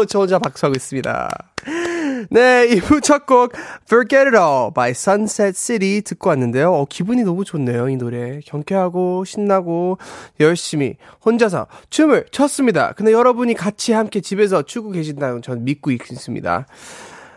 [0.10, 1.30] 저 혼자 박수하고 있습니다.
[2.32, 3.54] 네, 2부 첫 곡
[3.86, 6.74] Forget It All by Sunset City 듣고 왔는데요.
[6.74, 8.40] 어, 기분이 너무 좋네요, 이 노래.
[8.44, 10.00] 경쾌하고 신나고
[10.40, 12.94] 열심히 혼자서 춤을 췄습니다.
[12.94, 16.66] 근데 여러분이 같이 함께 집에서 추고 계신다는 저는 믿고 있습니다.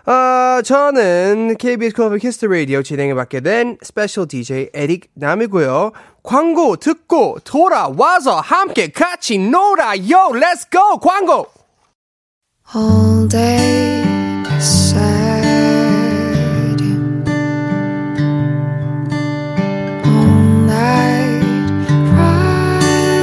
[0.05, 5.93] 아, 저는 KBS Cool FM Kiss the Radio 진행을 맡게 된 special DJ 에릭 남이고요.
[6.25, 10.33] 광고 듣고 돌아와서 함께 같이 놀아요.
[10.33, 10.99] Let's go!
[10.99, 11.47] 광고!
[12.75, 14.03] All day
[14.59, 15.43] sad
[20.05, 21.43] All night
[22.09, 22.79] cry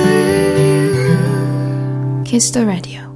[0.05, 3.08] with you Kiss the radio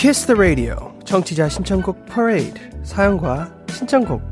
[0.00, 4.22] Kiss the Radio 청취자 신청곡 퍼레이드 사연과 신청곡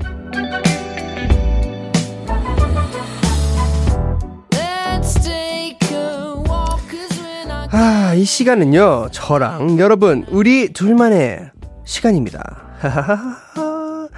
[7.70, 11.50] 아, 이 시간은요, 저랑 여러분, 우리 둘만의
[11.84, 12.62] 시간입니다.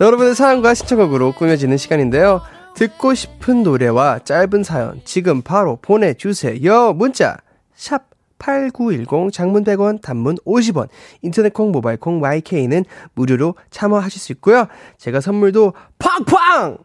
[0.00, 2.42] 여러분의 사연과 신청곡으로 꾸며지는 시간인데요.
[2.76, 6.92] 듣고 싶은 노래와 짧은 사연, 지금 바로 보내주세요.
[6.92, 7.38] 문자,
[7.74, 8.11] 샵
[8.42, 10.88] 8910 장문 100원 단문 50원
[11.22, 14.66] 인터넷 콩 모바일 콩 YK는 무료로 참여하실 수 있고요.
[14.98, 16.78] 제가 선물도 팡팡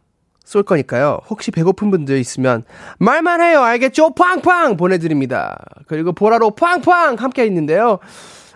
[0.46, 1.20] 쏠 거니까요.
[1.30, 2.64] 혹시 배고픈 분들 있으면
[3.00, 3.62] 말만 해요.
[3.62, 4.14] 알겠죠?
[4.14, 5.58] 팡팡 보내드립니다.
[5.88, 8.00] 그리고 보라로 팡팡 함께 있는데요.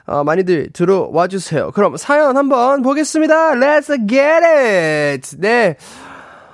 [0.05, 1.71] 어, 많이들 들어와 주세요.
[1.71, 3.51] 그럼 사연 한번 보겠습니다.
[3.55, 5.37] Let's get it!
[5.39, 5.75] 네.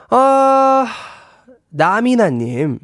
[0.09, 0.85] 어,
[1.69, 2.79] 나미나님.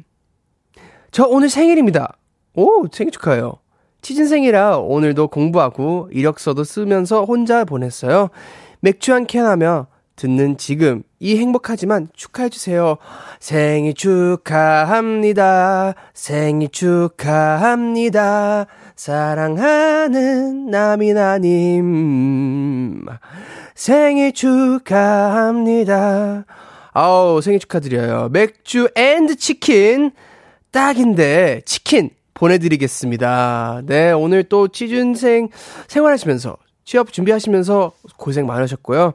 [1.10, 2.16] 저 오늘 생일입니다.
[2.54, 3.54] 오, 생일 축하해요.
[4.02, 8.28] 취진생이라 오늘도 공부하고 이력서도 쓰면서 혼자 보냈어요.
[8.80, 9.86] 맥주 한 캔 하며
[10.16, 12.98] 듣는 지금 이 행복하지만 축하해주세요.
[13.40, 15.94] 생일 축하합니다.
[16.12, 18.66] 생일 축하합니다.
[18.94, 21.84] 사랑하는 나미나님.
[23.74, 26.44] 생일 축하합니다.
[26.92, 28.28] 아우, 생일 축하드려요.
[28.30, 30.12] 맥주 and 치킨.
[30.70, 33.82] 딱인데, 치킨 보내드리겠습니다.
[33.86, 35.48] 네, 오늘 또 취준생
[35.88, 39.14] 생활하시면서, 취업 준비하시면서 고생 많으셨고요.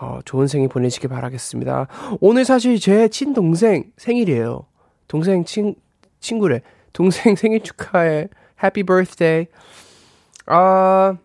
[0.00, 1.86] 어, 좋은 생일 보내시길 바라겠습니다.
[2.20, 4.66] 오늘 사실 제 친동생 생일이에요.
[5.06, 5.74] 동생 친,
[6.20, 6.62] 친구래.
[6.92, 8.28] 동생 생일 축하해.
[8.62, 9.46] happy birthday.
[10.46, 11.16] 아,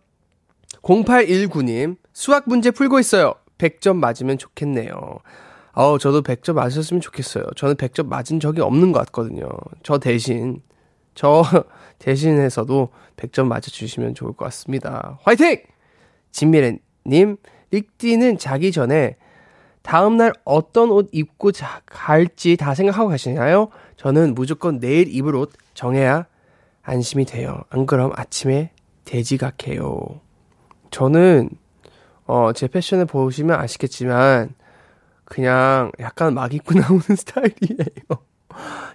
[0.81, 3.33] 0819님, 수학 문제 풀고 있어요.
[3.57, 5.19] 100점 맞으면 좋겠네요.
[5.73, 7.45] 어, 저도 100점 맞으셨으면 좋겠어요.
[7.55, 9.49] 저는 100점 맞은 적이 없는 것 같거든요.
[9.83, 10.61] 저 대신,
[11.19, 11.43] 저
[11.99, 15.19] 대신해서도 100점 맞아주시면 좋을 것 같습니다.
[15.23, 15.57] 화이팅!
[16.31, 17.35] 진미래님,
[17.71, 19.17] 릭디는 자기 전에
[19.81, 23.67] 다음날 어떤 옷 입고 자, 갈지 다 생각하고 가시나요?
[23.97, 26.25] 저는 무조건 내일 입을 옷 정해야
[26.83, 27.63] 안심이 돼요.
[27.69, 28.71] 안 그럼 아침에
[29.03, 30.21] 돼지 같해요.
[30.89, 31.49] 저는
[32.27, 34.53] 어, 제 패션을 보시면 아시겠지만
[35.25, 38.23] 그냥 약간 막 입고 나오는 스타일이에요.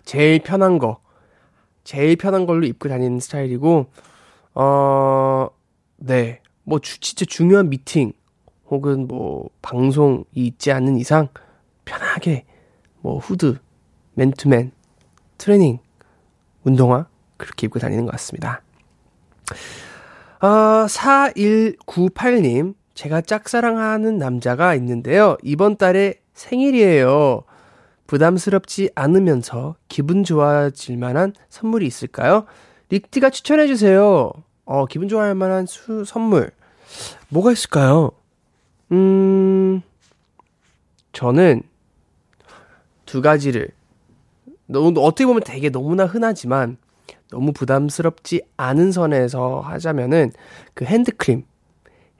[0.06, 1.04] 제일 편한 거.
[1.85, 3.87] 제일 편한 걸로 입고 다니는 스타일이고,
[4.55, 5.49] 어,
[5.97, 6.40] 네.
[6.64, 8.12] 뭐, 주, 진짜 중요한 미팅,
[8.70, 11.29] 혹은 뭐, 방송이 있지 않는 이상,
[11.85, 12.47] 편하게,
[13.01, 13.59] 뭐, 후드,
[14.14, 14.73] 맨투맨,
[15.38, 15.79] 트레이닝,
[16.64, 18.62] 운동화, 그렇게 입고 다니는 것 같습니다.
[20.40, 25.37] 아, 4198님, 제가 짝사랑하는 남자가 있는데요.
[25.42, 27.42] 이번 달에 생일이에요.
[28.07, 32.45] 부담스럽지 않으면서 기분 좋아질 만한 선물이 있을까요?
[32.90, 34.33] 릭티가 추천해주세요.
[34.67, 36.51] 어, 기분 좋아할 만한 수, 선물.
[37.29, 38.12] 뭐가 있을까요?
[38.93, 39.83] 음,
[41.12, 41.62] 저는
[43.07, 43.69] 두 가지를,
[44.67, 46.77] 너무, 어떻게 보면 되게 너무나 흔하지만,
[47.31, 50.33] 너무 부담스럽지 않은 선에서 하자면은,
[50.75, 51.45] 그 핸드크림.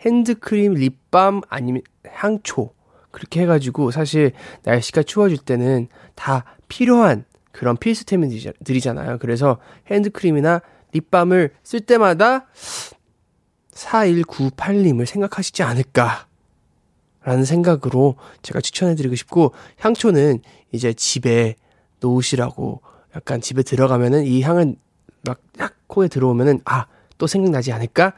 [0.01, 2.73] 핸드크림, 립밤, 아니면 향초.
[3.15, 4.33] 그렇게 해가지고 사실
[4.65, 9.19] 날씨가 추워질 때는 다 필요한 그런 필수템들이잖아요.
[9.19, 10.61] 그래서 핸드크림이나
[10.93, 12.47] 립밤을 쓸 때마다
[13.73, 16.27] 4198님을 생각하시지 않을까.
[17.23, 20.41] 라는 생각으로 제가 추천해드리고 싶고, 향초는
[20.73, 21.55] 이제 집에
[22.01, 22.83] 놓으시라고
[23.17, 24.77] 약간 집에 들어가면은 이 향을
[25.25, 28.15] 막 딱 코에 들어오면은, 아, 또 생각나지 않을까?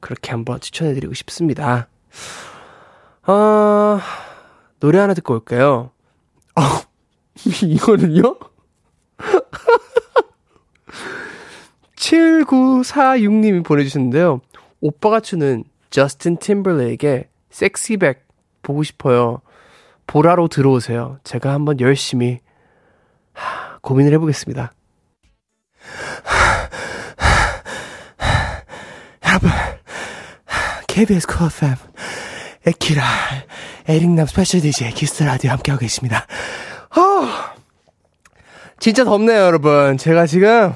[0.00, 1.88] 그렇게 한번 추천해드리고 싶습니다.
[3.22, 4.00] 아,
[4.80, 5.90] 노래 하나 듣고 올까요?
[6.56, 6.62] 어,
[7.62, 8.36] 이거는요?
[11.96, 14.40] 7946님이 보내주셨는데요.
[14.80, 18.26] 오빠가 추는 저스틴 팀버레이크의 SexyBack
[18.62, 19.42] 보고 싶어요.
[20.06, 21.18] 보라로 들어오세요.
[21.24, 22.40] 제가 한번 열심히
[23.32, 24.72] 하, 고민을 해보겠습니다.
[29.26, 29.50] 여러분,
[30.88, 31.76] KBS Cool FM,
[32.66, 33.04] 에키라,
[33.90, 36.24] 에릭남 special DJ Kiss the Radio 함께하고 계십니다.
[36.96, 37.26] 어,
[38.78, 39.96] 진짜 덥네요, 여러분.
[39.98, 40.72] 제가 지금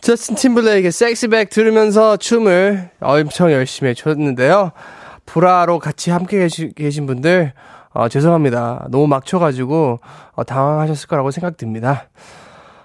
[0.00, 4.70] 저스틴 팀블레이크의 섹시백 들으면서 춤을 엄청 열심히 췄는데요.
[5.26, 7.52] 브라로 같이 함께 계신 분들,
[7.90, 8.86] 어, 죄송합니다.
[8.88, 9.98] 너무 막 춰가지고,
[10.34, 12.08] 어, 당황하셨을 거라고 생각됩니다.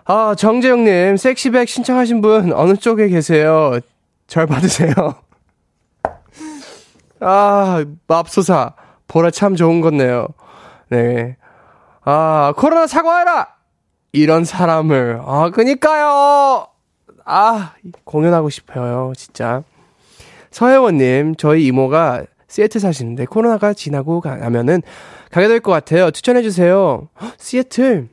[0.05, 3.77] 아, 정재영님, 섹시백 신청하신 분, 어느 쪽에 계세요?
[4.25, 4.93] 절 받으세요.
[7.21, 8.73] 아, 맙소사.
[9.09, 10.27] 보라 참 좋은 건네요.
[10.89, 11.35] 네.
[12.05, 13.47] 아, 코로나 사과해라!
[14.13, 16.67] 이런 사람을, 아, 그니까요!
[17.25, 17.73] 아,
[18.05, 19.63] 공연하고 싶어요, 진짜.
[20.51, 24.81] 서혜원님, 저희 이모가 시애틀 사시는데 코로나가 지나고 가면은
[25.29, 26.09] 가게 될 것 같아요.
[26.09, 27.09] 추천해주세요.
[27.37, 28.09] 시애틀.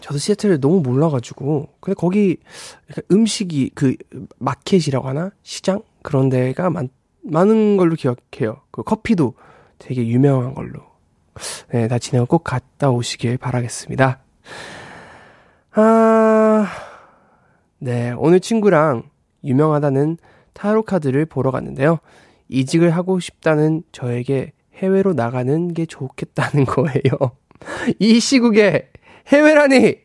[0.00, 1.68] 저도 시애틀을 너무 몰라가지고.
[1.80, 2.36] 근데 거기
[3.10, 3.96] 음식이 그
[4.38, 5.30] 마켓이라고 하나?
[5.42, 5.82] 시장?
[6.02, 6.88] 그런 데가 많,
[7.22, 8.60] 많은 걸로 기억해요.
[8.70, 9.34] 그 커피도
[9.82, 10.80] 되게 유명한 걸로.
[11.72, 14.20] 네, 다 지내고 꼭 갔다 오시길 바라겠습니다.
[15.72, 16.68] 아,
[17.78, 19.10] 네, 오늘 친구랑
[19.42, 20.18] 유명하다는
[20.52, 21.98] 타로 카드를 보러 갔는데요.
[22.48, 27.32] 이직을 하고 싶다는 저에게 해외로 나가는 게 좋겠다는 거예요.
[27.98, 28.90] 이 시국에
[29.28, 29.96] 해외라니!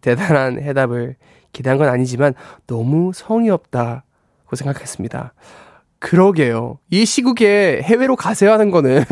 [0.00, 1.14] 대단한 해답을
[1.52, 2.34] 기대한 건 아니지만
[2.66, 5.32] 너무 성의 없다고 생각했습니다.
[6.02, 6.78] 그러게요.
[6.90, 9.04] 이 시국에 해외로 가세요 하는 거는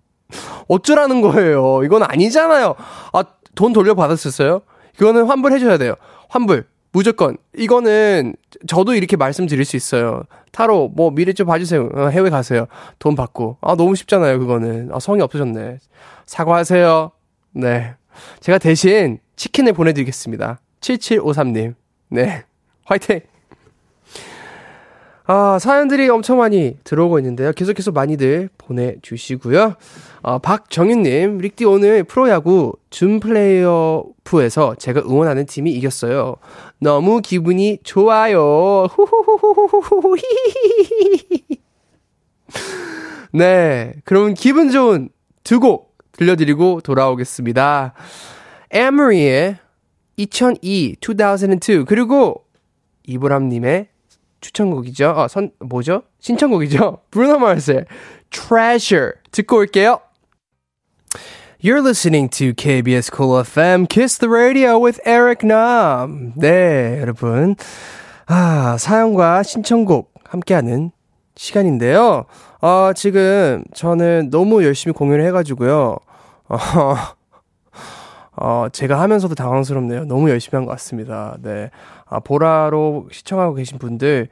[0.66, 1.82] 어쩌라는 거예요.
[1.84, 2.74] 이건 아니잖아요.
[3.12, 4.62] 아, 돈 돌려받았었어요?
[4.96, 5.94] 이거는 환불해줘야 돼요.
[6.28, 6.66] 환불.
[6.90, 7.36] 무조건.
[7.56, 8.34] 이거는
[8.66, 10.24] 저도 이렇게 말씀드릴 수 있어요.
[10.50, 11.88] 타로 뭐 미래 좀 봐주세요.
[11.94, 12.66] 어, 해외 가세요.
[12.98, 13.58] 돈 받고.
[13.60, 14.40] 아 너무 쉽잖아요.
[14.40, 14.90] 그거는.
[14.92, 15.78] 아 성이 없어졌네.
[16.26, 17.12] 사과하세요.
[17.52, 17.94] 네.
[18.40, 20.60] 제가 대신 치킨을 보내드리겠습니다.
[20.80, 21.74] 7753님.
[22.10, 22.44] 네.
[22.86, 23.20] 화이팅!
[25.26, 27.52] 아, 사연들이 엄청 많이 들어오고 있는데요.
[27.52, 29.74] 계속해서 많이들 보내주시고요.
[30.22, 36.36] 어, 박정윤님, 릭디 오늘 프로야구 준 플레이어프에서 제가 응원하는 팀이 이겼어요.
[36.78, 38.86] 너무 기분이 좋아요.
[43.32, 45.08] 네, 그럼 기분 좋은
[45.42, 47.94] 두 곡 들려드리고 돌아오겠습니다.
[48.70, 49.56] 에머리의
[50.16, 52.44] 2002, 2002, 그리고
[53.06, 53.88] 이보람님의
[54.44, 55.10] 추천곡이죠.
[55.16, 56.02] 어, 선, 뭐죠?
[56.20, 56.98] 신청곡이죠.
[57.10, 57.86] 브루노 마스의
[58.30, 60.00] Treasure 듣고 올게요.
[61.62, 66.34] You're listening to KBS Cool FM Kiss the Radio with Eric Nam.
[66.36, 67.56] 네, 여러분.
[68.26, 70.90] 아, 사연과 신청곡 함께하는
[71.36, 72.26] 시간인데요.
[72.60, 75.96] 어, 지금 저는 너무 열심히 공연을 해가지고요.
[76.48, 76.58] 어,
[78.36, 80.04] 어, 제가 하면서도 당황스럽네요.
[80.04, 81.36] 너무 열심히 한 것 같습니다.
[81.40, 81.70] 네.
[82.14, 84.28] 아, 보라로 시청하고 계신 분들,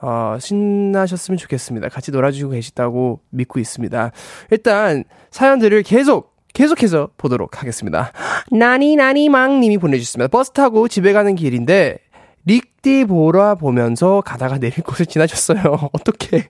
[0.00, 1.88] 어, 신나셨으면 좋겠습니다.
[1.90, 4.10] 같이 놀아주시고 계시다고 믿고 있습니다.
[4.50, 8.12] 일단, 사연들을 계속, 계속해서 보도록 하겠습니다.
[8.50, 10.28] 나니 나니 망 님이 보내주셨습니다.
[10.28, 11.98] 버스 타고 집에 가는 길인데,
[12.46, 15.90] 릭디 보라 보면서 가다가 내릴 곳을 지나셨어요.
[15.92, 16.48] 어떻게?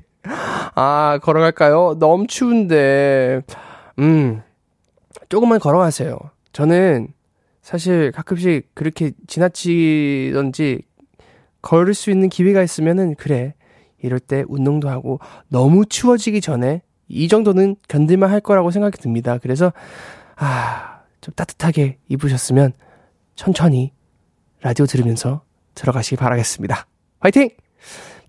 [0.75, 1.96] 아, 걸어갈까요?
[1.99, 3.42] 너무 추운데,
[3.99, 4.42] 음,
[5.29, 6.16] 조금만 걸어가세요.
[6.53, 7.09] 저는
[7.66, 10.83] 사실 가끔씩 그렇게 지나치던지
[11.62, 13.55] 걸을 수 있는 기회가 있으면은 그래
[14.02, 19.38] 이럴 때 운동도 하고 너무 추워지기 전에 이 정도는 견딜만 할 거라고 생각이 듭니다.
[19.38, 19.72] 그래서
[20.37, 22.72] 아 좀 따뜻하게 입으셨으면
[23.35, 23.92] 천천히
[24.62, 25.42] 라디오 들으면서
[25.74, 26.87] 들어가시기 바라겠습니다.
[27.18, 27.50] 화이팅!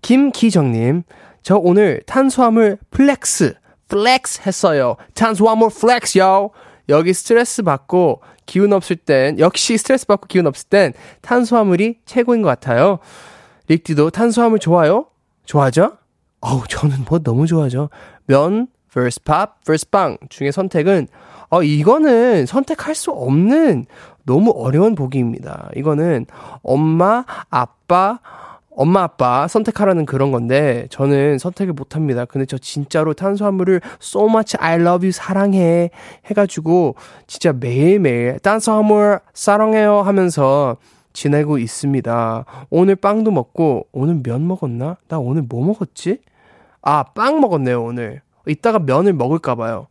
[0.02, 1.04] 김기정님,
[1.42, 3.54] 저 오늘 탄수화물 flex,
[3.86, 4.96] flex 했어요.
[5.14, 6.50] 탄수화물 flex요.
[6.88, 12.48] 여기 스트레스 받고 기운 없을 땐, 역시 스트레스 받고 기운 없을 땐 탄수화물이 최고인 것
[12.48, 12.98] 같아요.
[13.68, 15.06] 릭디도 탄수화물 좋아요?
[15.44, 15.98] 좋아하죠?
[16.40, 17.90] 어우, 저는 뭐 너무 좋아하죠.
[18.26, 21.08] 면 vs 밥 vs 빵 중에 선택은,
[21.50, 23.86] 어, 이거는 선택할 수 없는
[24.24, 25.70] 너무 어려운 보기입니다.
[25.76, 26.26] 이거는
[26.62, 28.20] 엄마, 아빠,
[28.78, 32.24] 엄마 아빠 선택하라는 그런 건데 저는 선택을 못 합니다.
[32.24, 35.90] 근데 저 진짜로 탄수화물을 so much I love you 사랑해
[36.26, 36.94] 해가지고
[37.26, 40.76] 진짜 매일매일 탄수화물 사랑해요 하면서
[41.12, 42.44] 지내고 있습니다.
[42.70, 44.96] 오늘 빵도 먹고 오늘 면 먹었나?
[45.08, 46.20] 나 오늘 뭐 먹었지?
[46.80, 48.22] 아, 빵 먹었네요, 오늘.
[48.46, 49.88] 이따가 면을 먹을까 봐요.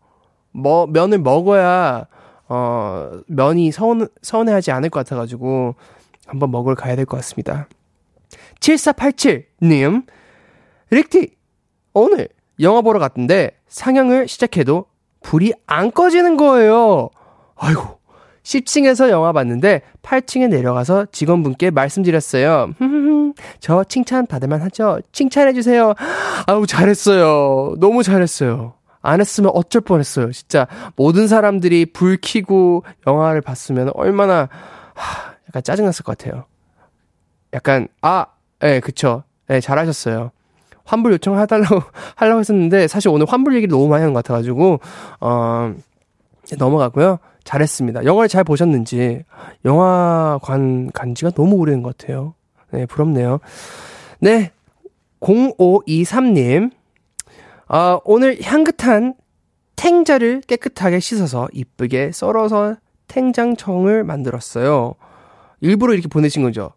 [0.54, 2.06] 뭐 면을 먹어야
[2.48, 5.76] 어 면이 서운 서운해하지 않을 것 같아 가지고
[6.26, 7.68] 한번 먹으러 가야 될 것 같습니다.
[8.60, 10.06] 7487님,
[10.90, 11.36] 릭티,
[11.94, 12.30] 오늘
[12.60, 14.86] 영화 보러 갔는데 상영을 시작해도
[15.22, 17.10] 불이 안 꺼지는 거예요.
[17.56, 17.98] 아이고.
[18.44, 22.72] 10층에서 영화 봤는데 8층에 내려가서 직원분께 말씀드렸어요.
[23.60, 25.00] 저 칭찬 받을만 하죠?
[25.12, 25.94] 칭찬해주세요.
[26.48, 27.76] 아우, 잘했어요.
[27.80, 28.76] 너무 잘했어요.
[29.02, 30.32] 안 했으면 어쩔 뻔 했어요.
[30.32, 34.48] 진짜 모든 사람들이 불 켜고 영화를 봤으면 얼마나,
[34.94, 36.46] 하, 약간 짜증났을 것 같아요.
[37.54, 38.28] 약간, 아,
[38.64, 39.24] 예, 네, 그쵸.
[39.50, 40.32] 예, 네, 잘하셨어요.
[40.86, 41.82] 환불 요청해달라고,
[42.16, 44.80] 하려고 했었는데, 사실 오늘 환불 얘기를 너무 많이 한 것 같아가지고,
[45.20, 45.74] 어,
[46.58, 47.20] 넘어가고요.
[47.44, 48.06] 잘했습니다.
[48.06, 49.24] 영화를 잘 보셨는지,
[49.66, 52.34] 영화관 간 지가 너무 오래된 것 같아요.
[52.72, 53.40] 네, 부럽네요.
[54.20, 54.52] 네,
[55.22, 56.72] 0523님.
[57.68, 59.16] 아, 오늘 향긋한
[59.76, 62.76] 탱자를 깨끗하게 씻어서 이쁘게 썰어서
[63.08, 64.96] 탱장청을 만들었어요.
[65.62, 66.72] 일부러 이렇게 보내신 거죠?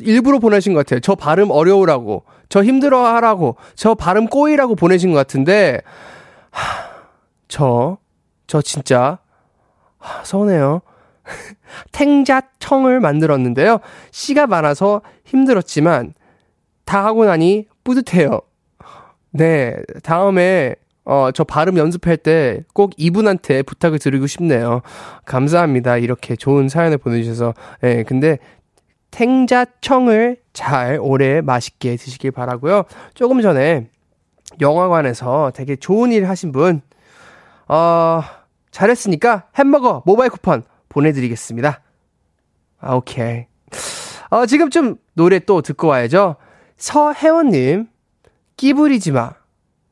[0.00, 1.00] 일부러 보내신 것 같아요.
[1.00, 5.80] 저 발음 어려우라고, 저 힘들어 하라고, 저 발음 꼬이라고 보내신 것 같은데,
[6.50, 6.88] 하,
[7.48, 7.98] 저,
[8.46, 9.18] 저 진짜,
[9.98, 10.82] 하, 서운해요.
[11.92, 13.78] 탱자청을 만들었는데요.
[14.10, 16.14] 씨가 많아서 힘들었지만,
[16.84, 18.40] 다 하고 나니 뿌듯해요.
[19.30, 20.74] 네, 다음에,
[21.06, 24.80] 어, 저 발음 연습할 때 꼭 이분한테 부탁을 드리고 싶네요.
[25.26, 25.98] 감사합니다.
[25.98, 27.54] 이렇게 좋은 사연을 보내주셔서.
[27.82, 28.38] 예, 네, 근데
[29.14, 32.82] 탱자청을 잘 오래 맛있게 드시길 바라고요.
[33.14, 33.88] 조금 전에
[34.60, 36.82] 영화관에서 되게 좋은 일 하신 분,
[37.68, 38.22] 어,
[38.72, 41.80] 잘했으니까 햄버거 모바일 쿠폰 보내드리겠습니다.
[42.80, 43.46] 아, 오케이.
[44.30, 46.34] 어, 지금 좀 노래 또 듣고 와야죠.
[46.76, 47.86] 서혜원님,
[48.56, 49.34] 끼부리지 마.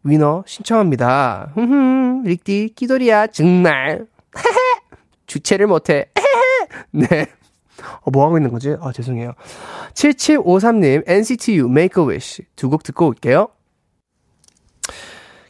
[0.02, 1.52] 위너 신청합니다.
[1.54, 4.06] 흠흠, 릭디, 끼돌이야, 정말.
[5.26, 6.06] 주체를 못해.
[6.90, 7.28] 네.
[8.00, 8.74] 어, 뭐 하고 있는 거지?
[8.80, 9.32] 아, 죄송해요.
[9.94, 12.42] 7753님, NCT U, Make a Wish.
[12.56, 13.48] 두 곡 듣고 올게요.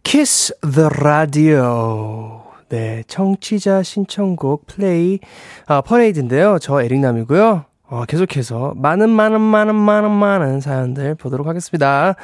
[0.03, 2.43] Kiss the Radio.
[2.69, 5.21] 네, 청취자 신청곡 플레이,
[5.67, 6.59] 아, 퍼레이드인데요.
[6.59, 7.65] 저 에릭남이고요.
[7.89, 12.15] 어, 계속해서 많은, 많은, 많은, 많은, 많은 사연들 보도록 하겠습니다.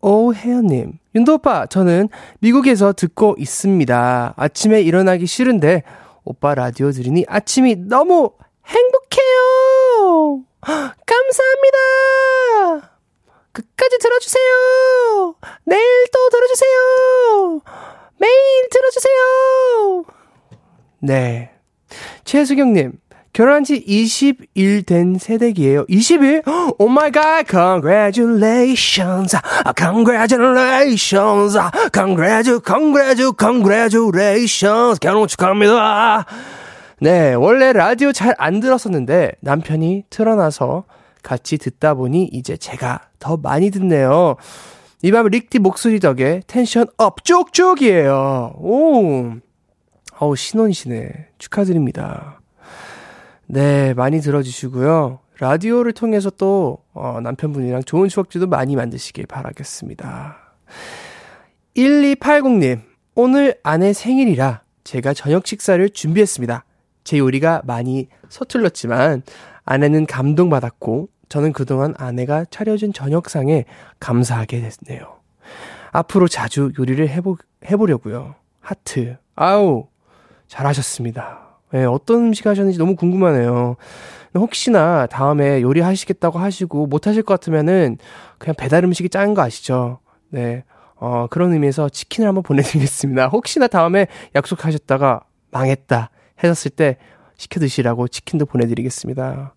[0.00, 2.08] 오혜연님, 윤도 오빠, 저는
[2.40, 4.32] 미국에서 듣고 있습니다.
[4.34, 5.82] 아침에 일어나기 싫은데,
[6.24, 8.30] 오빠 라디오 들으니 아침이 너무
[8.66, 10.42] 행복 해요!
[11.06, 11.78] 감사합니다!
[13.52, 15.34] 끝까지 들어주세요!
[15.64, 17.60] 내일 또 들어주세요!
[18.18, 20.04] 매일 들어주세요!
[21.00, 21.50] 네.
[22.24, 22.92] 최수경님,
[23.32, 25.86] 결혼한 지 20일 된 새댁이에요.
[25.86, 26.42] 20일?
[26.78, 29.36] Oh my god, congratulations,
[29.76, 31.58] congratulations,
[31.92, 34.98] congratu, congratu, congratulations.
[35.00, 36.26] 결혼 축하합니다.
[37.00, 40.84] 네, 원래 라디오 잘 안 들었었는데 남편이 틀어놔서
[41.22, 44.36] 같이 듣다 보니 이제 제가 더 많이 듣네요.
[45.02, 48.54] 이 밤 릭디 목소리 덕에 tension up 쭉쭉이에요.
[48.58, 49.32] 오,
[50.18, 51.28] 어우 신혼이시네.
[51.38, 52.40] 축하드립니다.
[53.46, 55.20] 네, 많이 들어주시고요.
[55.38, 60.36] 라디오를 통해서 또 어, 남편분이랑 좋은 추억들도 많이 만드시길 바라겠습니다.
[61.76, 62.82] 1280님,
[63.14, 66.64] 오늘 아내 생일이라 제가 저녁 식사를 준비했습니다.
[67.04, 69.22] 제 요리가 많이 서툴렀지만
[69.64, 73.64] 아내는 감동받았고 저는 그동안 아내가 차려준 저녁상에
[74.00, 75.20] 감사하게 됐네요.
[75.92, 77.36] 앞으로 자주 요리를 해보,
[77.70, 78.34] 해보려고요.
[78.60, 79.16] 하트.
[79.36, 79.86] 아우,
[80.48, 81.58] 잘하셨습니다.
[81.72, 83.76] 네, 어떤 음식 하셨는지 너무 궁금하네요.
[84.34, 87.98] 혹시나 다음에 요리하시겠다고 하시고 못하실 것 같으면은
[88.38, 89.98] 그냥 배달 음식이 짠 거 아시죠?
[90.28, 90.64] 네.
[90.96, 93.28] 어, 그런 의미에서 치킨을 한번 보내드리겠습니다.
[93.28, 96.10] 혹시나 다음에 약속하셨다가 망했다.
[96.42, 96.96] 해졌을 때
[97.36, 99.54] 시켜 드시라고 치킨도 보내드리겠습니다.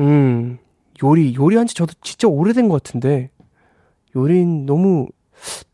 [0.00, 0.58] 음,
[1.02, 3.30] 요리, 요리한 지 저도 진짜 오래된 것 같은데,
[4.14, 5.08] 요리는 너무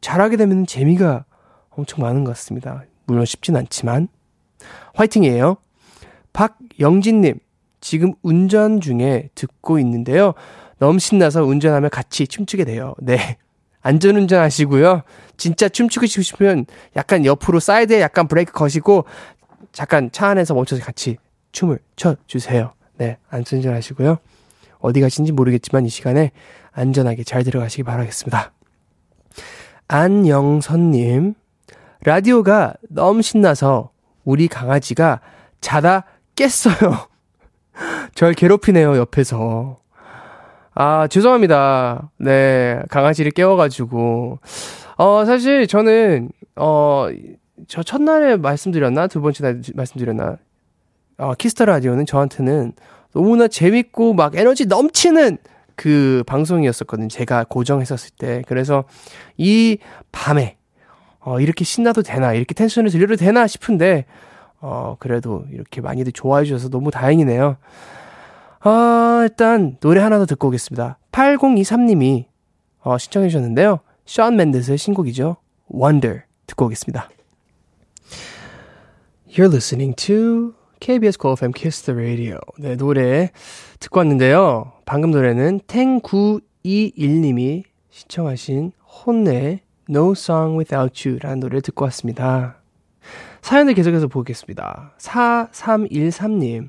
[0.00, 1.24] 잘하게 되면 재미가
[1.70, 2.84] 엄청 많은 것 같습니다.
[3.06, 4.08] 물론 쉽진 않지만.
[4.94, 5.56] 화이팅이에요.
[6.32, 7.38] 박영진님,
[7.80, 10.34] 지금 운전 중에 듣고 있는데요.
[10.78, 12.94] 너무 신나서 운전하면 같이 춤추게 돼요.
[13.00, 13.36] 네.
[13.82, 15.02] 안전운전 하시고요.
[15.36, 16.64] 진짜 춤추고 싶으면
[16.96, 19.04] 약간 옆으로 사이드에 약간 브레이크 거시고
[19.74, 21.18] 잠깐 차 안에서 멈춰서 같이
[21.52, 22.72] 춤을 춰주세요.
[22.96, 24.18] 네, 안전운전 하시고요.
[24.78, 26.30] 어디 가신지 모르겠지만 이 시간에
[26.72, 28.52] 안전하게 잘 들어가시기 바라겠습니다.
[29.88, 31.34] 안영선님,
[32.04, 33.90] 라디오가 너무 신나서
[34.24, 35.20] 우리 강아지가
[35.60, 36.04] 자다
[36.36, 37.08] 깼어요.
[38.14, 39.80] 절 괴롭히네요, 옆에서.
[40.74, 42.10] 아, 죄송합니다.
[42.18, 44.38] 네, 강아지를 깨워가지고.
[44.96, 47.08] 어, 사실 저는, 어,
[47.68, 49.06] 저 첫날에 말씀드렸나?
[49.06, 50.38] 두 번째 날 말씀드렸나?
[51.18, 52.72] 어, Kiss the Radio는 저한테는
[53.12, 55.38] 너무나 재밌고 막 에너지 넘치는
[55.76, 57.08] 그 방송이었었거든요.
[57.08, 58.42] 제가 고정했었을 때.
[58.46, 58.84] 그래서
[59.36, 59.78] 이
[60.12, 60.56] 밤에,
[61.20, 64.06] 어, 이렇게 신나도 되나, 이렇게 텐션을 올려도 되나 싶은데,
[64.60, 67.56] 어, 그래도 이렇게 많이들 좋아해 주셔서 너무 다행이네요.
[68.60, 70.98] 아, 일단 노래 하나 더 듣고 오겠습니다.
[71.12, 72.24] 8023님이
[72.80, 73.80] 어, 신청해 주셨는데요.
[74.06, 75.36] 션 맨데스의 신곡이죠.
[75.72, 77.08] Wonder 듣고 오겠습니다.
[79.36, 82.38] You're listening to KBS Cool FM Kiss the Radio.
[82.56, 83.32] 네, 노래
[83.80, 84.70] 듣고 왔는데요.
[84.86, 92.62] 방금 노래는 탱921님이 신청하신 혼내 No Song Without You 라는 노래를 듣고 왔습니다.
[93.42, 94.94] 사연을 계속해서 보겠습니다.
[94.98, 96.68] 4313님.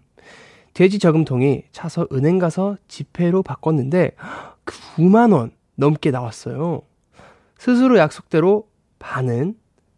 [0.73, 4.13] 돼지 저금통이 차서 은행 가서 지폐로 바꿨는데
[4.95, 6.81] 9만원 넘게 나왔어요.
[7.59, 9.53] 스스로 약속대로 반은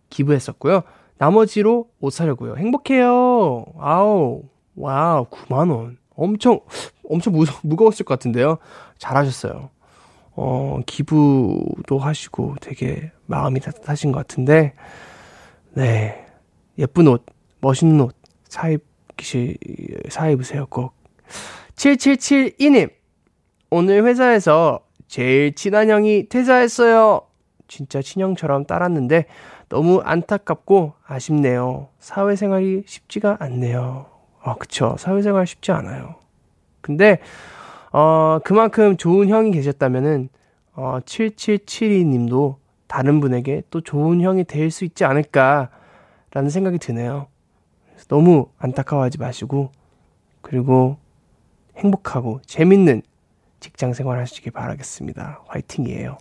[0.10, 0.84] 기부했었고요.
[1.18, 2.56] 나머지로 옷 사려고요.
[2.58, 3.66] 행복해요.
[3.80, 4.44] 아우,
[4.76, 5.98] 와우, 9만원.
[6.16, 6.60] 엄청,
[7.08, 8.58] 엄청 무, 무거웠을 것 같은데요.
[8.98, 9.70] 잘하셨어요.
[10.36, 14.74] 어, 기부도 하시고 되게 마음이 따뜻하신 것 같은데,
[15.74, 16.26] 네.
[16.78, 17.26] 예쁜 옷,
[17.60, 18.16] 멋있는 옷,
[18.48, 19.58] 사입기,
[20.10, 20.94] 사입으세요, 꼭.
[21.76, 22.92] 7772님!
[23.70, 27.22] 오늘 회사에서 제일 친한 형이 퇴사했어요.
[27.68, 29.26] 진짜 친형처럼 따랐는데
[29.70, 31.90] 너무 안타깝고 아쉽네요.
[32.00, 34.06] 사회생활이 쉽지가 않네요.
[34.42, 34.96] 아, 그쵸.
[34.98, 36.16] 사회생활 쉽지 않아요.
[36.82, 37.20] 근데,
[37.92, 40.30] 어, 그만큼 좋은 형이 계셨다면은,
[40.74, 47.28] 어, 7772 님도 다른 분에게 또 좋은 형이 될 수 있지 않을까라는 생각이 드네요.
[48.08, 49.72] 너무 안타까워하지 마시고,
[50.42, 50.98] 그리고
[51.76, 53.02] 행복하고 재밌는
[53.60, 55.42] 직장 생활 하시길 바라겠습니다.
[55.48, 56.18] 화이팅이에요.